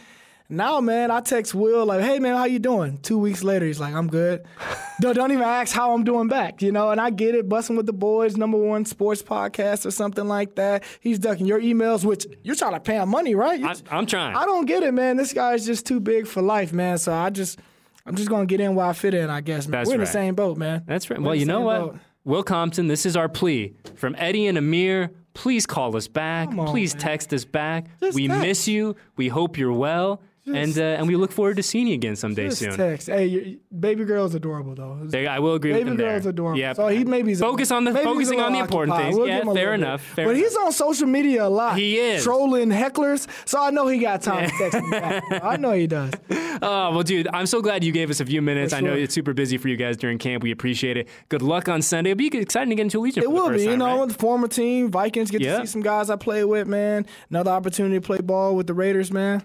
Now, 0.51 0.81
man, 0.81 1.11
I 1.11 1.21
text 1.21 1.55
Will 1.55 1.85
like, 1.85 2.01
"Hey, 2.01 2.19
man, 2.19 2.35
how 2.35 2.43
you 2.43 2.59
doing?" 2.59 2.97
Two 3.01 3.17
weeks 3.17 3.41
later, 3.41 3.65
he's 3.65 3.79
like, 3.79 3.93
"I'm 3.93 4.07
good." 4.07 4.43
don't, 4.99 5.15
don't 5.15 5.31
even 5.31 5.45
ask 5.45 5.73
how 5.73 5.93
I'm 5.93 6.03
doing 6.03 6.27
back, 6.27 6.61
you 6.61 6.73
know. 6.73 6.89
And 6.89 6.99
I 6.99 7.09
get 7.09 7.35
it, 7.35 7.47
Bussin' 7.47 7.77
With 7.77 7.85
The 7.85 7.93
Boys, 7.93 8.35
number 8.35 8.57
one 8.57 8.83
sports 8.83 9.23
podcast 9.23 9.85
or 9.85 9.91
something 9.91 10.27
like 10.27 10.55
that. 10.55 10.83
He's 10.99 11.19
ducking 11.19 11.45
your 11.45 11.61
emails, 11.61 12.03
which 12.03 12.27
you're 12.43 12.55
trying 12.55 12.73
to 12.73 12.81
pay 12.81 12.97
him 12.97 13.07
money, 13.07 13.33
right? 13.33 13.63
I, 13.63 13.75
I'm 13.89 14.05
trying. 14.05 14.35
I 14.35 14.45
don't 14.45 14.65
get 14.65 14.83
it, 14.83 14.93
man. 14.93 15.15
This 15.15 15.31
guy's 15.31 15.65
just 15.65 15.85
too 15.85 16.01
big 16.01 16.27
for 16.27 16.41
life, 16.41 16.73
man. 16.73 16.97
So 16.97 17.13
I 17.13 17.29
just, 17.29 17.57
I'm 18.05 18.15
just 18.15 18.29
gonna 18.29 18.45
get 18.45 18.59
in 18.59 18.75
where 18.75 18.87
I 18.87 18.93
fit 18.93 19.13
in, 19.13 19.29
I 19.29 19.39
guess. 19.39 19.67
Man. 19.67 19.79
That's 19.79 19.87
We're 19.87 19.95
in 19.95 19.99
the 20.01 20.05
same 20.05 20.35
boat, 20.35 20.57
man. 20.57 20.83
That's 20.85 21.09
right. 21.09 21.17
We're 21.17 21.27
Well, 21.27 21.35
you 21.35 21.45
know 21.45 21.61
what? 21.61 21.79
boat. 21.79 21.99
Will 22.23 22.43
Compton, 22.43 22.87
this 22.87 23.05
is 23.05 23.15
our 23.15 23.29
plea 23.29 23.73
from 23.95 24.15
Eddie 24.17 24.47
and 24.47 24.57
Ameer. 24.57 25.11
Please 25.33 25.65
call 25.65 25.95
us 25.95 26.07
back. 26.07 26.49
On, 26.49 26.67
Please 26.67 26.93
man. 26.93 27.01
text 27.01 27.33
us 27.33 27.45
back. 27.45 27.85
Just 27.99 28.15
we 28.15 28.27
text. 28.27 28.41
miss 28.41 28.67
you. 28.67 28.95
We 29.15 29.29
hope 29.29 29.57
you're 29.57 29.73
well, 29.73 30.21
and 30.45 30.77
uh, 30.77 30.81
and 30.81 31.07
we 31.07 31.15
look 31.15 31.31
forward 31.31 31.57
to 31.57 31.63
seeing 31.63 31.87
you 31.87 31.93
again 31.93 32.15
someday 32.15 32.49
Just 32.49 32.59
soon. 32.59 32.75
text. 32.75 33.07
Hey, 33.07 33.57
baby 33.79 34.05
girl's 34.05 34.33
adorable 34.35 34.73
though. 34.75 34.99
There- 35.03 35.29
I 35.29 35.39
will 35.39 35.53
agree 35.53 35.71
Baby 35.71 35.83
with 35.83 35.91
him 35.93 35.97
there. 35.97 36.11
girl's 36.13 36.25
adorable. 36.25 36.59
Yeah. 36.59 36.73
So 36.73 36.87
he 36.87 37.03
maybe 37.03 37.35
Focus 37.35 37.69
on 37.71 37.83
the- 37.83 37.93
focusing 37.93 38.39
on 38.39 38.53
the 38.53 38.59
important 38.59 38.93
occupied. 38.93 39.05
things. 39.13 39.17
We'll 39.17 39.27
Yeah, 39.27 39.35
give 39.39 39.43
him 39.43 39.49
a 39.49 39.53
fair 39.55 39.73
enough, 39.73 40.01
fair 40.01 40.25
but 40.25 40.31
enough. 40.35 40.43
he's 40.43 40.57
on 40.57 40.71
social 40.71 41.07
media 41.07 41.45
a 41.45 41.49
lot. 41.49 41.77
He 41.77 41.97
is. 41.97 42.23
trolling 42.23 42.69
hecklers. 42.69 43.27
So 43.45 43.61
I 43.61 43.69
know 43.69 43.87
he 43.87 43.99
got 43.99 44.21
time 44.23 44.49
to 44.49 44.55
text 44.57 44.81
me 44.81 44.89
back. 44.91 45.23
I 45.43 45.57
know 45.57 45.71
he 45.71 45.87
does. 45.87 46.11
Oh, 46.63 46.91
well, 46.91 47.01
dude, 47.01 47.27
I'm 47.33 47.47
so 47.47 47.61
glad 47.61 47.83
you 47.83 47.91
gave 47.91 48.09
us 48.11 48.19
a 48.19 48.25
few 48.25 48.39
minutes. 48.41 48.71
For 48.71 48.77
I 48.77 48.81
know 48.81 48.93
it's 48.93 49.15
super 49.15 49.33
busy 49.33 49.57
for 49.57 49.67
you 49.67 49.77
guys 49.77 49.97
during 49.97 50.19
camp. 50.19 50.43
We 50.43 50.51
appreciate 50.51 50.95
it. 50.95 51.07
Good 51.29 51.41
luck 51.41 51.67
on 51.69 51.81
Sunday. 51.81 52.11
It'll 52.11 52.17
be 52.19 52.27
exciting 52.37 52.69
to 52.69 52.75
get 52.75 52.83
into 52.83 52.99
Allegiant 52.99 53.23
It 53.23 53.31
will 53.31 53.49
be, 53.49 53.63
you 53.63 53.77
know, 53.77 54.01
right? 54.01 54.07
the 54.07 54.13
former 54.13 54.47
team, 54.47 54.91
Vikings 54.91 55.31
get 55.31 55.41
Yeah. 55.41 55.59
to 55.59 55.65
see 55.65 55.71
some 55.71 55.81
guys 55.81 56.09
I 56.11 56.17
played 56.17 56.43
with, 56.43 56.67
man. 56.67 57.07
Another 57.31 57.49
opportunity 57.51 57.95
to 57.95 58.01
play 58.01 58.19
ball 58.19 58.55
with 58.55 58.67
the 58.67 58.73
Raiders, 58.75 59.11
man. 59.11 59.41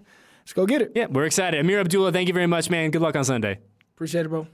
Let's 0.47 0.53
go 0.53 0.65
get 0.65 0.81
it. 0.81 0.93
Yeah, 0.95 1.07
we're 1.11 1.25
excited. 1.25 1.59
Ameer 1.59 1.81
Abdullah, 1.81 2.13
thank 2.13 2.29
you 2.29 2.35
very 2.35 2.47
much, 2.47 2.71
man. 2.71 2.93
Good 2.93 3.03
luck 3.03 3.17
on 3.17 3.25
Sunday. 3.25 3.59
Appreciate 3.97 4.27
it, 4.27 4.29
bro. 4.29 4.47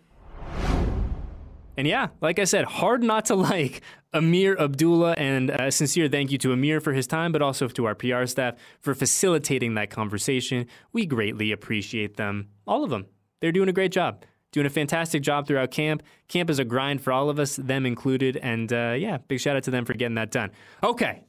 And 1.77 1.87
yeah, 1.87 2.09
like 2.23 2.39
I 2.39 2.45
said, 2.45 2.65
hard 2.65 3.03
not 3.03 3.27
to 3.27 3.35
like 3.51 3.83
Ameer 4.15 4.59
Abdullah. 4.59 5.13
And 5.19 5.51
a 5.51 5.71
sincere 5.71 6.09
thank 6.09 6.33
you 6.33 6.39
to 6.39 6.49
Ameer 6.49 6.81
for 6.81 6.95
his 6.95 7.07
time, 7.07 7.31
but 7.31 7.43
also 7.43 7.69
to 7.69 7.85
our 7.85 7.95
PR 7.95 8.25
staff 8.25 8.55
for 8.81 8.95
facilitating 8.95 9.75
that 9.75 9.91
conversation. 9.91 10.67
We 10.95 11.05
greatly 11.05 11.53
appreciate 11.53 12.17
them, 12.17 12.49
all 12.67 12.85
of 12.85 12.89
them. 12.89 13.05
They're 13.41 13.53
doing 13.53 13.69
a 13.69 13.75
great 13.75 13.93
job, 13.93 14.25
doing 14.51 14.67
a 14.67 14.71
fantastic 14.71 15.21
job 15.23 15.47
throughout 15.47 15.73
camp. 15.73 16.03
Camp 16.27 16.49
is 16.49 16.59
a 16.59 16.65
grind 16.65 17.03
for 17.03 17.13
all 17.13 17.29
of 17.29 17.39
us, 17.39 17.57
them 17.57 17.85
included. 17.85 18.39
And 18.39 18.73
uh, 18.73 18.95
yeah, 18.99 19.19
big 19.19 19.41
shout 19.41 19.57
out 19.57 19.65
to 19.65 19.71
them 19.71 19.85
for 19.85 19.93
getting 19.93 20.15
that 20.15 20.31
done. 20.31 20.53
Okay, 20.83 21.25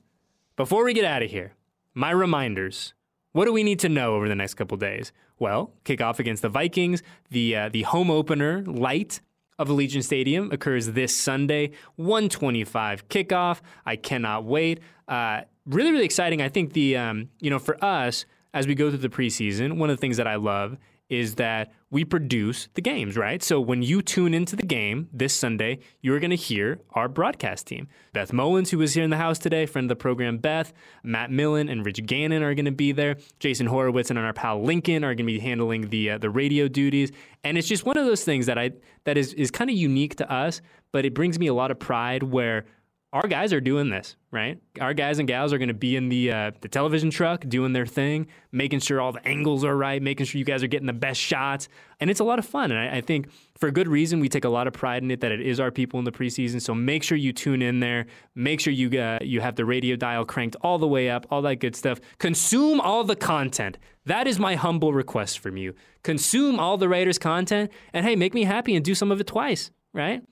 before 0.56 0.86
we 0.86 0.93
get 0.93 1.04
out 1.04 1.21
of 1.21 1.30
here, 1.30 1.52
my 1.93 2.12
reminders. 2.12 2.93
What 3.33 3.45
do 3.45 3.53
we 3.53 3.63
need 3.63 3.79
to 3.79 3.89
know 3.89 4.15
over 4.15 4.29
the 4.29 4.35
next 4.35 4.53
couple 4.53 4.77
days? 4.77 5.11
Well, 5.39 5.71
kickoff 5.85 6.19
against 6.19 6.43
the 6.43 6.49
Vikings, 6.49 7.01
the 7.31 7.55
uh, 7.55 7.69
the 7.69 7.81
home 7.81 8.11
opener, 8.11 8.63
light 8.67 9.21
of 9.57 9.69
Allegiant 9.69 10.03
Stadium 10.03 10.51
occurs 10.51 10.91
this 10.91 11.17
Sunday, 11.17 11.71
125 11.95 13.09
kickoff. 13.09 13.61
I 13.87 13.95
cannot 13.95 14.45
wait. 14.45 14.81
Uh, 15.07 15.41
really, 15.65 15.91
really 15.91 16.05
exciting. 16.05 16.43
I 16.43 16.49
think 16.49 16.73
the 16.73 16.95
um, 16.95 17.29
you 17.39 17.49
know 17.49 17.57
for 17.57 17.83
us 17.83 18.25
as 18.53 18.67
we 18.67 18.75
go 18.75 18.91
through 18.91 18.99
the 18.99 19.09
preseason, 19.09 19.77
one 19.77 19.89
of 19.89 19.97
the 19.97 20.01
things 20.01 20.17
that 20.17 20.27
I 20.27 20.35
love 20.35 20.77
is 21.09 21.35
that 21.35 21.71
we 21.91 22.03
produce 22.03 22.69
the 22.73 22.81
games, 22.81 23.15
right? 23.15 23.43
So 23.43 23.61
when 23.61 23.83
you 23.83 24.01
tune 24.01 24.33
into 24.33 24.55
the 24.55 24.65
game 24.65 25.09
this 25.13 25.35
Sunday, 25.35 25.79
you're 26.01 26.19
going 26.19 26.31
to 26.31 26.35
hear 26.35 26.79
our 26.93 27.07
broadcast 27.07 27.67
team. 27.67 27.87
Beth 28.13 28.31
Mowins, 28.31 28.69
who 28.69 28.79
was 28.79 28.93
here 28.93 29.03
in 29.03 29.11
the 29.11 29.17
house 29.17 29.37
today, 29.37 29.65
friend 29.65 29.85
of 29.85 29.89
the 29.89 30.01
program, 30.01 30.39
Beth, 30.39 30.73
Matt 31.03 31.29
Millen, 31.29 31.69
and 31.69 31.85
Rich 31.85 32.05
Gannon 32.05 32.41
are 32.41 32.55
going 32.55 32.65
to 32.65 32.71
be 32.71 32.91
there. 32.93 33.17
Jason 33.39 33.67
Horowitz 33.67 34.09
and 34.09 34.17
our 34.17 34.33
pal 34.33 34.63
Lincoln 34.63 35.03
are 35.03 35.13
going 35.13 35.17
to 35.17 35.23
be 35.25 35.39
handling 35.39 35.89
the 35.89 36.11
uh, 36.11 36.17
the 36.17 36.29
radio 36.29 36.67
duties. 36.67 37.11
And 37.43 37.57
it's 37.57 37.67
just 37.67 37.85
one 37.85 37.97
of 37.97 38.05
those 38.05 38.23
things 38.23 38.47
that 38.47 38.57
I 38.57 38.71
that 39.03 39.17
is 39.17 39.33
is 39.33 39.51
kind 39.51 39.69
of 39.69 39.75
unique 39.75 40.15
to 40.15 40.31
us, 40.31 40.61
but 40.91 41.05
it 41.05 41.13
brings 41.13 41.37
me 41.37 41.47
a 41.47 41.53
lot 41.53 41.69
of 41.69 41.77
pride 41.77 42.23
where 42.23 42.65
our 43.13 43.28
guys 43.28 43.54
are 43.54 43.62
doing 43.62 43.91
this, 43.91 44.15
right? 44.32 44.60
Our 44.82 44.95
guys 44.95 45.19
and 45.19 45.28
gals 45.28 45.54
are 45.54 45.60
going 45.60 45.67
to 45.67 45.76
be 45.76 45.95
in 45.95 46.10
the 46.10 46.32
uh, 46.32 46.52
the 46.62 46.67
television 46.67 47.12
truck 47.12 47.47
doing 47.47 47.71
their 47.71 47.86
thing, 47.86 48.26
making 48.52 48.80
sure 48.80 48.99
all 48.99 49.12
the 49.12 49.26
angles 49.26 49.63
are 49.63 49.78
right, 49.78 50.02
making 50.02 50.26
sure 50.26 50.39
you 50.39 50.45
guys 50.45 50.63
are 50.63 50.67
getting 50.67 50.88
the 50.88 50.93
best 50.93 51.21
shots, 51.21 51.69
and 51.99 52.10
it's 52.10 52.19
a 52.19 52.23
lot 52.23 52.39
of 52.39 52.45
fun. 52.45 52.71
And 52.71 52.80
I, 52.80 52.97
I 52.97 53.02
think 53.02 53.30
for 53.56 53.69
good 53.69 53.88
reason, 53.88 54.19
we 54.19 54.30
take 54.30 54.45
a 54.45 54.49
lot 54.49 54.65
of 54.65 54.73
pride 54.73 55.04
in 55.04 55.12
it 55.12 55.21
that 55.21 55.32
it 55.32 55.41
is 55.41 55.60
our 55.60 55.69
people 55.69 55.99
in 55.99 56.06
the 56.06 56.12
preseason. 56.12 56.60
So 56.60 56.73
make 56.73 57.04
sure 57.04 57.15
you 57.15 57.32
tune 57.32 57.62
in 57.62 57.82
there. 57.82 58.08
Make 58.34 58.60
sure 58.60 58.73
you 58.73 58.99
uh, 58.99 59.19
you 59.21 59.41
have 59.41 59.58
the 59.58 59.65
radio 59.65 59.95
dial 59.95 60.26
cranked 60.26 60.56
all 60.62 60.80
the 60.80 60.88
way 60.88 61.12
up, 61.12 61.28
all 61.30 61.43
that 61.43 61.58
good 61.58 61.76
stuff. 61.76 61.99
Consume 62.17 62.82
all 62.82 63.04
the 63.04 63.15
content. 63.15 63.78
That 64.08 64.26
is 64.26 64.39
my 64.39 64.56
humble 64.56 64.91
request 64.91 65.38
from 65.38 65.56
you. 65.56 65.76
Consume 66.02 66.60
all 66.60 66.78
the 66.78 66.89
Raiders 66.89 67.19
content, 67.19 67.71
and 67.93 68.04
hey, 68.06 68.15
make 68.15 68.34
me 68.34 68.43
happy 68.43 68.76
and 68.76 68.84
do 68.84 68.95
some 68.95 69.12
of 69.12 69.21
it 69.21 69.28
twice, 69.28 69.69
right? 69.93 70.23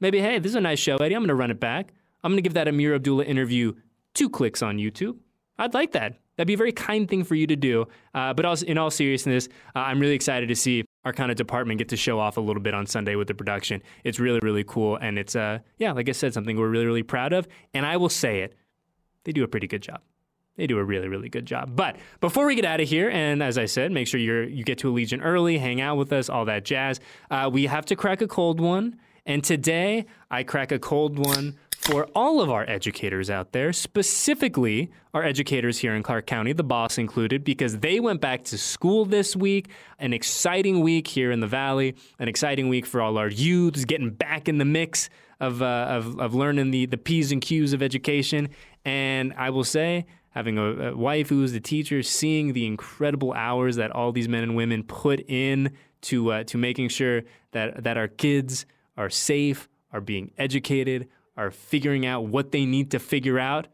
Maybe, 0.00 0.20
hey, 0.20 0.38
this 0.38 0.50
is 0.50 0.56
a 0.56 0.60
nice 0.62 0.78
show, 0.78 0.96
Eddie. 0.96 1.14
I'm 1.14 1.20
going 1.20 1.28
to 1.28 1.34
run 1.34 1.50
it 1.50 1.60
back. 1.60 1.92
I'm 2.22 2.32
going 2.32 2.38
to 2.38 2.42
give 2.42 2.54
that 2.54 2.68
Ameer 2.68 2.94
Abdullah 2.94 3.24
interview 3.24 3.74
two 4.14 4.28
clicks 4.28 4.62
on 4.62 4.78
YouTube. 4.78 5.16
I'd 5.58 5.74
like 5.74 5.92
that. 5.92 6.18
That'd 6.36 6.46
be 6.46 6.54
a 6.54 6.56
very 6.56 6.72
kind 6.72 7.06
thing 7.08 7.22
for 7.22 7.34
you 7.34 7.46
to 7.48 7.56
do. 7.56 7.86
Uh, 8.14 8.32
but 8.32 8.46
also, 8.46 8.64
in 8.64 8.78
all 8.78 8.90
seriousness, 8.90 9.48
uh, 9.76 9.80
I'm 9.80 10.00
really 10.00 10.14
excited 10.14 10.48
to 10.48 10.56
see 10.56 10.84
our 11.04 11.12
kind 11.12 11.30
of 11.30 11.36
department 11.36 11.78
get 11.78 11.90
to 11.90 11.96
show 11.96 12.18
off 12.18 12.38
a 12.38 12.40
little 12.40 12.62
bit 12.62 12.72
on 12.72 12.86
Sunday 12.86 13.14
with 13.14 13.28
the 13.28 13.34
production. 13.34 13.82
It's 14.04 14.18
really, 14.18 14.40
really 14.42 14.64
cool. 14.64 14.96
And 14.96 15.18
it's, 15.18 15.36
uh, 15.36 15.58
yeah, 15.76 15.92
like 15.92 16.08
I 16.08 16.12
said, 16.12 16.32
something 16.32 16.56
we're 16.56 16.68
really, 16.68 16.86
really 16.86 17.02
proud 17.02 17.34
of. 17.34 17.46
And 17.74 17.84
I 17.84 17.98
will 17.98 18.08
say 18.08 18.40
it, 18.40 18.54
they 19.24 19.32
do 19.32 19.44
a 19.44 19.48
pretty 19.48 19.66
good 19.66 19.82
job. 19.82 20.00
They 20.56 20.66
do 20.66 20.78
a 20.78 20.84
really, 20.84 21.08
really 21.08 21.28
good 21.28 21.46
job. 21.46 21.76
But 21.76 21.96
before 22.20 22.46
we 22.46 22.54
get 22.54 22.64
out 22.64 22.80
of 22.80 22.88
here, 22.88 23.08
and 23.10 23.42
as 23.42 23.56
I 23.56 23.66
said, 23.66 23.92
make 23.92 24.06
sure 24.06 24.20
you're 24.20 24.44
you 24.44 24.64
get 24.64 24.78
to 24.78 24.92
Allegiant 24.92 25.20
early, 25.22 25.58
hang 25.58 25.80
out 25.80 25.96
with 25.96 26.12
us, 26.12 26.28
all 26.28 26.44
that 26.46 26.64
jazz. 26.64 27.00
Uh, 27.30 27.48
we 27.52 27.66
have 27.66 27.86
to 27.86 27.96
crack 27.96 28.20
a 28.20 28.26
cold 28.26 28.60
one, 28.60 28.98
and 29.24 29.42
today 29.42 30.06
I 30.30 30.42
crack 30.42 30.70
a 30.72 30.78
cold 30.78 31.18
one 31.18 31.56
for 31.80 32.06
all 32.14 32.42
of 32.42 32.50
our 32.50 32.68
educators 32.68 33.30
out 33.30 33.52
there, 33.52 33.72
specifically 33.72 34.90
our 35.14 35.24
educators 35.24 35.78
here 35.78 35.94
in 35.94 36.02
Clark 36.02 36.26
County, 36.26 36.52
the 36.52 36.62
boss 36.62 36.98
included, 36.98 37.42
because 37.42 37.78
they 37.78 37.98
went 37.98 38.20
back 38.20 38.44
to 38.44 38.58
school 38.58 39.06
this 39.06 39.34
week. 39.34 39.70
An 39.98 40.12
exciting 40.12 40.80
week 40.80 41.08
here 41.08 41.30
in 41.30 41.40
the 41.40 41.46
Valley, 41.46 41.96
an 42.18 42.28
exciting 42.28 42.68
week 42.68 42.84
for 42.84 43.00
all 43.00 43.16
our 43.16 43.28
youths 43.28 43.86
getting 43.86 44.10
back 44.10 44.46
in 44.46 44.58
the 44.58 44.64
mix 44.66 45.08
of, 45.40 45.62
uh, 45.62 45.86
of, 45.88 46.20
of 46.20 46.34
learning 46.34 46.70
the, 46.70 46.84
the 46.84 46.98
P's 46.98 47.32
and 47.32 47.40
Q's 47.40 47.72
of 47.72 47.82
education. 47.82 48.50
And 48.84 49.32
I 49.38 49.48
will 49.48 49.64
say, 49.64 50.04
having 50.32 50.58
a, 50.58 50.90
a 50.90 50.96
wife 50.96 51.30
who's 51.30 51.54
a 51.54 51.60
teacher, 51.60 52.02
seeing 52.02 52.52
the 52.52 52.66
incredible 52.66 53.32
hours 53.32 53.76
that 53.76 53.90
all 53.90 54.12
these 54.12 54.28
men 54.28 54.42
and 54.42 54.54
women 54.54 54.82
put 54.82 55.20
in 55.28 55.72
to 56.02 56.32
uh, 56.32 56.44
to 56.44 56.58
making 56.58 56.90
sure 56.90 57.22
that 57.52 57.84
that 57.84 57.96
our 57.96 58.08
kids 58.08 58.66
are 58.98 59.08
safe, 59.08 59.66
are 59.92 60.00
being 60.00 60.30
educated, 60.36 61.08
are 61.36 61.50
figuring 61.50 62.06
out 62.06 62.26
what 62.26 62.52
they 62.52 62.64
need 62.66 62.90
to 62.90 62.98
figure 62.98 63.38
out. 63.38 63.68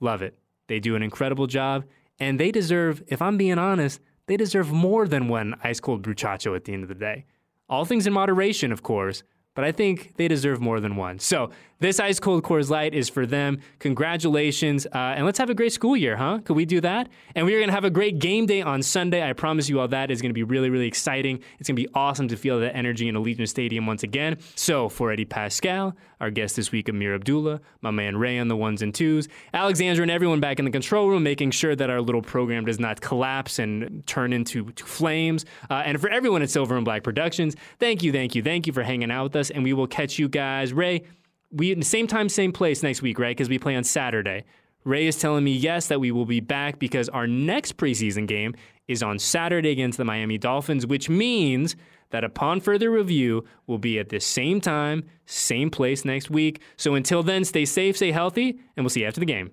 Love 0.00 0.22
it. 0.22 0.38
They 0.66 0.80
do 0.80 0.96
an 0.96 1.02
incredible 1.02 1.46
job, 1.46 1.84
and 2.18 2.38
they 2.38 2.50
deserve, 2.50 3.02
if 3.08 3.20
I'm 3.20 3.36
being 3.36 3.58
honest, 3.58 4.00
they 4.26 4.36
deserve 4.36 4.70
more 4.70 5.08
than 5.08 5.28
one 5.28 5.56
ice 5.64 5.80
cold 5.80 6.02
bruchacho 6.02 6.54
at 6.54 6.64
the 6.64 6.72
end 6.72 6.84
of 6.84 6.88
the 6.88 6.94
day. 6.94 7.24
All 7.68 7.84
things 7.84 8.06
in 8.06 8.12
moderation, 8.12 8.72
of 8.72 8.82
course, 8.82 9.22
but 9.54 9.64
I 9.64 9.72
think 9.72 10.16
they 10.16 10.28
deserve 10.28 10.60
more 10.60 10.80
than 10.80 10.96
one. 10.96 11.18
So 11.18 11.50
this 11.80 11.98
ice 11.98 12.20
cold 12.20 12.44
Coors 12.44 12.70
Light 12.70 12.94
is 12.94 13.08
for 13.08 13.26
them. 13.26 13.60
Congratulations, 13.78 14.86
uh, 14.86 15.14
and 15.16 15.24
let's 15.24 15.38
have 15.38 15.50
a 15.50 15.54
great 15.54 15.72
school 15.72 15.96
year, 15.96 16.16
huh? 16.16 16.38
Could 16.44 16.54
we 16.54 16.64
do 16.64 16.80
that? 16.82 17.08
And 17.34 17.46
we 17.46 17.54
are 17.54 17.60
gonna 17.60 17.72
have 17.72 17.84
a 17.84 17.90
great 17.90 18.18
game 18.18 18.46
day 18.46 18.62
on 18.62 18.82
Sunday. 18.82 19.28
I 19.28 19.32
promise 19.32 19.68
you 19.68 19.80
all 19.80 19.88
that 19.88 20.10
is 20.10 20.20
gonna 20.20 20.34
be 20.34 20.42
really, 20.42 20.70
really 20.70 20.86
exciting. 20.86 21.40
It's 21.58 21.68
gonna 21.68 21.76
be 21.76 21.88
awesome 21.94 22.28
to 22.28 22.36
feel 22.36 22.60
that 22.60 22.76
energy 22.76 23.08
in 23.08 23.14
Allegiant 23.14 23.48
Stadium 23.48 23.86
once 23.86 24.02
again. 24.02 24.36
So 24.54 24.88
for 24.88 25.10
Eddie 25.10 25.24
Paskal, 25.24 25.94
our 26.20 26.30
guest 26.30 26.56
this 26.56 26.70
week, 26.70 26.88
Ameer 26.88 27.14
Abdullah, 27.14 27.60
my 27.80 27.90
man 27.90 28.16
Ray 28.16 28.38
on 28.38 28.48
the 28.48 28.56
ones 28.56 28.82
and 28.82 28.94
twos, 28.94 29.26
Alexandra, 29.54 30.02
and 30.02 30.10
everyone 30.10 30.38
back 30.38 30.58
in 30.58 30.66
the 30.66 30.70
control 30.70 31.08
room, 31.08 31.22
making 31.22 31.50
sure 31.50 31.74
that 31.74 31.88
our 31.88 32.02
little 32.02 32.20
program 32.20 32.66
does 32.66 32.78
not 32.78 33.00
collapse 33.00 33.58
and 33.58 34.06
turn 34.06 34.34
into 34.34 34.70
flames. 34.76 35.46
Uh, 35.70 35.82
and 35.86 35.98
for 35.98 36.10
everyone 36.10 36.42
at 36.42 36.50
Silver 36.50 36.76
and 36.76 36.84
Black 36.84 37.02
Productions, 37.02 37.56
thank 37.78 38.02
you, 38.02 38.12
thank 38.12 38.34
you, 38.34 38.42
thank 38.42 38.66
you 38.66 38.72
for 38.74 38.82
hanging 38.82 39.10
out 39.10 39.24
with 39.24 39.36
us. 39.36 39.50
And 39.50 39.64
we 39.64 39.72
will 39.72 39.86
catch 39.86 40.18
you 40.18 40.28
guys, 40.28 40.74
Ray 40.74 41.04
we 41.50 41.72
in 41.72 41.78
the 41.78 41.84
same 41.84 42.06
time, 42.06 42.28
same 42.28 42.52
place 42.52 42.82
next 42.82 43.02
week, 43.02 43.18
right? 43.18 43.36
Because 43.36 43.48
we 43.48 43.58
play 43.58 43.76
on 43.76 43.84
Saturday. 43.84 44.44
Ray 44.84 45.06
is 45.06 45.16
telling 45.18 45.44
me 45.44 45.52
yes 45.52 45.88
that 45.88 46.00
we 46.00 46.10
will 46.10 46.24
be 46.24 46.40
back 46.40 46.78
because 46.78 47.08
our 47.10 47.26
next 47.26 47.76
preseason 47.76 48.26
game 48.26 48.54
is 48.88 49.02
on 49.02 49.18
Saturday 49.18 49.70
against 49.70 49.98
the 49.98 50.04
Miami 50.04 50.38
Dolphins, 50.38 50.86
which 50.86 51.08
means 51.08 51.76
that 52.10 52.24
upon 52.24 52.60
further 52.60 52.90
review, 52.90 53.44
we'll 53.66 53.78
be 53.78 53.98
at 53.98 54.08
the 54.08 54.20
same 54.20 54.60
time, 54.60 55.04
same 55.26 55.70
place 55.70 56.04
next 56.04 56.30
week. 56.30 56.60
So 56.76 56.94
until 56.94 57.22
then, 57.22 57.44
stay 57.44 57.64
safe, 57.64 57.96
stay 57.96 58.10
healthy, 58.10 58.58
and 58.76 58.84
we'll 58.84 58.90
see 58.90 59.00
you 59.00 59.06
after 59.06 59.20
the 59.20 59.26
game. 59.26 59.52